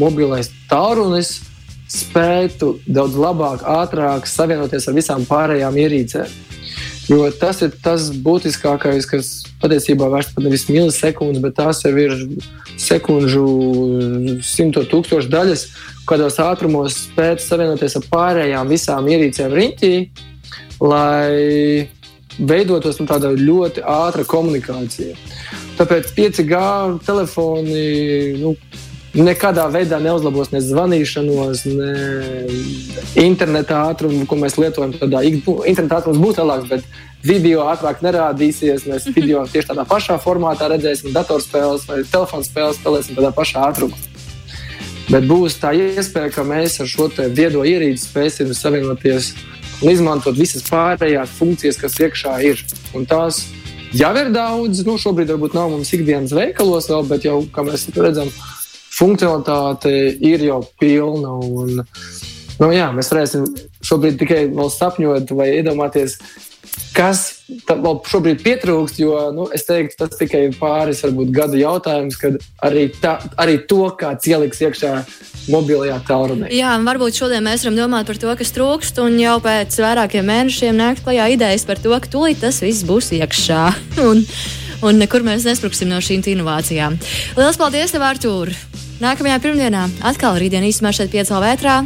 mobilais 0.00 0.50
tālrunis 0.70 1.38
spētu 1.90 2.78
daudz 2.86 3.16
labāk, 3.20 3.62
ātrāk 3.62 4.26
savienoties 4.28 4.88
ar 4.88 4.96
visām 4.96 5.26
pārējām 5.28 5.78
ierīcēm. 5.84 6.53
Jo 7.04 7.26
tas 7.36 7.58
ir 7.60 7.72
tas 7.84 8.06
būtiskākais, 8.24 9.04
kas 9.08 9.32
patiesībā 9.60 10.06
vairs 10.12 10.30
pat 10.32 10.46
nevis 10.46 10.64
milisekundes, 10.70 11.42
bet 11.44 11.56
tās 11.58 11.82
jau 11.84 11.92
ir 12.00 12.14
sekundžu 12.80 13.44
simto 14.44 14.84
tūkstošu 14.88 15.28
daļas, 15.32 15.66
kādos 16.08 16.40
ātrumos 16.40 16.96
spēt 17.10 17.44
savienoties 17.44 17.98
ar 18.00 18.08
pārējām 18.12 18.72
visām 18.72 19.10
ierīcēm 19.12 19.52
riņķī, 19.58 19.92
lai 20.80 21.90
veidotos 22.38 22.98
nu, 23.00 23.06
tāda 23.10 23.34
ļoti 23.36 23.84
ātra 23.84 24.24
komunikācija. 24.26 25.14
Tāpēc 25.78 26.10
5G 26.16 26.58
telefoni 27.04 27.84
nu, 28.40 28.54
nekādā 29.14 29.64
veidā 29.70 30.00
neuzlabos 30.02 30.50
ne 30.50 30.60
zvanīšanos, 30.64 31.64
ne 31.70 31.92
interneta 33.22 33.84
ātrumu, 33.90 34.26
ko 34.26 34.38
mēs 34.40 34.58
lietojam. 34.58 34.94
Tādā, 34.98 35.22
interneta 35.24 36.00
ātrums 36.00 36.20
būs 36.22 36.40
lielāks, 36.40 36.68
bet 36.70 36.88
video 37.24 37.68
ātrāk 37.70 38.02
nerādīsies. 38.04 38.88
Mēs 38.90 39.08
video 39.16 39.44
tieši 39.50 39.70
tādā 39.70 39.86
pašā 39.88 40.18
formātā 40.22 40.68
redzēsim, 40.72 41.14
datorspēles 41.14 41.86
vai 41.90 42.02
telefona 42.10 42.46
spēles 42.46 42.80
spēlēsim 42.82 43.18
tādā 43.20 43.30
pašā 43.36 43.68
ātrumā. 43.70 44.00
Bet 45.10 45.26
būs 45.28 45.58
tā 45.60 45.74
iespēja, 45.76 46.32
ka 46.32 46.46
mēs 46.48 46.78
ar 46.80 46.88
šo 46.88 47.10
viedo 47.36 47.60
ierīci 47.68 48.06
spēsim 48.06 48.54
savienoties 48.56 49.34
un 49.82 49.90
izmantot 49.92 50.36
visas 50.38 50.64
pārējās 50.64 51.34
funkcijas, 51.38 51.78
kas 51.78 51.98
iekšā 52.00 52.38
ir. 52.48 52.62
Un 52.96 53.04
tās 53.06 53.44
jau 53.92 54.12
ir 54.16 54.32
daudz. 54.34 54.80
Nu, 54.86 54.96
šobrīd 54.98 55.34
varbūt 55.34 55.56
nav 55.58 55.74
mums 55.74 55.92
ikdienas 55.92 56.32
veikalos 56.34 56.88
vēl, 56.90 57.04
bet 57.10 57.28
jau, 57.28 57.42
kā 57.52 57.66
mēs 57.68 57.84
redzam, 57.92 58.32
funkcionalitāte 58.98 59.92
ir 60.24 60.46
jau 60.48 60.62
pilna. 60.80 61.36
Un, 61.38 61.84
nu, 62.60 62.72
jā, 62.74 62.90
mēs 62.94 63.12
varēsim 63.12 63.46
šobrīd 63.84 64.18
tikai 64.20 64.42
sapņot 64.72 65.32
vai 65.36 65.50
iedomāties, 65.58 66.18
kas 66.94 67.24
vēl 67.68 67.98
šobrīd 68.08 68.42
pietrūkst, 68.44 68.98
jo 69.02 69.18
nu, 69.34 69.46
es 69.54 69.66
teiktu, 69.66 69.98
tas 70.00 70.18
tikai 70.18 70.46
ir 70.48 70.56
pāris 70.58 71.02
varbūt, 71.04 71.32
gadu 71.34 71.58
jautājums, 71.60 72.16
kad 72.20 72.38
arī, 72.64 72.86
tā, 73.02 73.16
arī 73.40 73.58
to 73.68 73.88
kāds 73.98 74.26
ieliks 74.30 74.62
iekšā 74.64 74.94
mobilajā 75.52 75.98
tālrunī. 76.08 76.50
Jā, 76.54 76.72
varbūt 76.86 77.18
šodien 77.20 77.44
mēs 77.44 77.66
varam 77.66 77.78
domāt 77.82 78.08
par 78.08 78.20
to, 78.20 78.32
kas 78.38 78.54
trūkst, 78.56 79.00
un 79.04 79.18
jau 79.20 79.36
pēc 79.44 79.76
vairākiem 79.84 80.28
mēnešiem 80.30 80.78
nākt 80.80 81.04
klajā 81.04 81.28
idejas 81.34 81.66
par 81.68 81.82
to, 81.82 81.94
ka 81.94 82.12
tūlīt 82.14 82.40
tas 82.44 82.62
viss 82.64 82.86
būs 82.86 83.12
iekšā. 83.18 83.64
un, 84.08 84.24
un 84.82 84.98
nekur 84.98 85.24
mēs 85.26 85.46
nespruksim 85.48 85.90
no 85.92 86.00
šīm 86.02 86.24
inovācijām. 86.34 86.98
Lielas 87.38 87.60
paldies, 87.60 87.94
tev, 87.94 88.02
Artur! 88.06 88.52
Nākamajā 89.02 89.40
pirmdienā 89.42 89.88
atkal 90.06 90.38
rītdien 90.38 90.64
īstenībā 90.66 90.94
šeit 90.94 91.10
piecā 91.12 91.40
vētrā. 91.42 91.80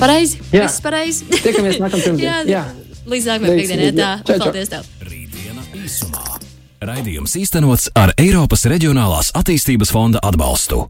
Pareizi? 0.00 0.38
Jā, 0.54 0.64
viss 0.64 0.80
pareizi. 0.84 1.26
Tiekamies 1.30 1.80
nākamajā 1.82 2.04
pirmdienā. 2.08 2.36
Jā. 2.48 2.62
Jā. 2.62 3.00
Līdz 3.10 3.32
nākamajai 3.32 3.58
piekdienai. 3.58 3.90
Tā, 3.98 4.12
čau, 4.22 4.36
čau. 4.36 4.46
paldies 4.46 4.72
tev! 4.72 4.86
Rītdiena 5.10 5.66
īsumā. 5.82 6.38
Raidījums 6.80 7.34
īstenots 7.36 7.90
ar 7.98 8.14
Eiropas 8.20 8.64
Reģionālās 8.70 9.34
attīstības 9.36 9.92
fonda 9.92 10.22
atbalstu. 10.24 10.86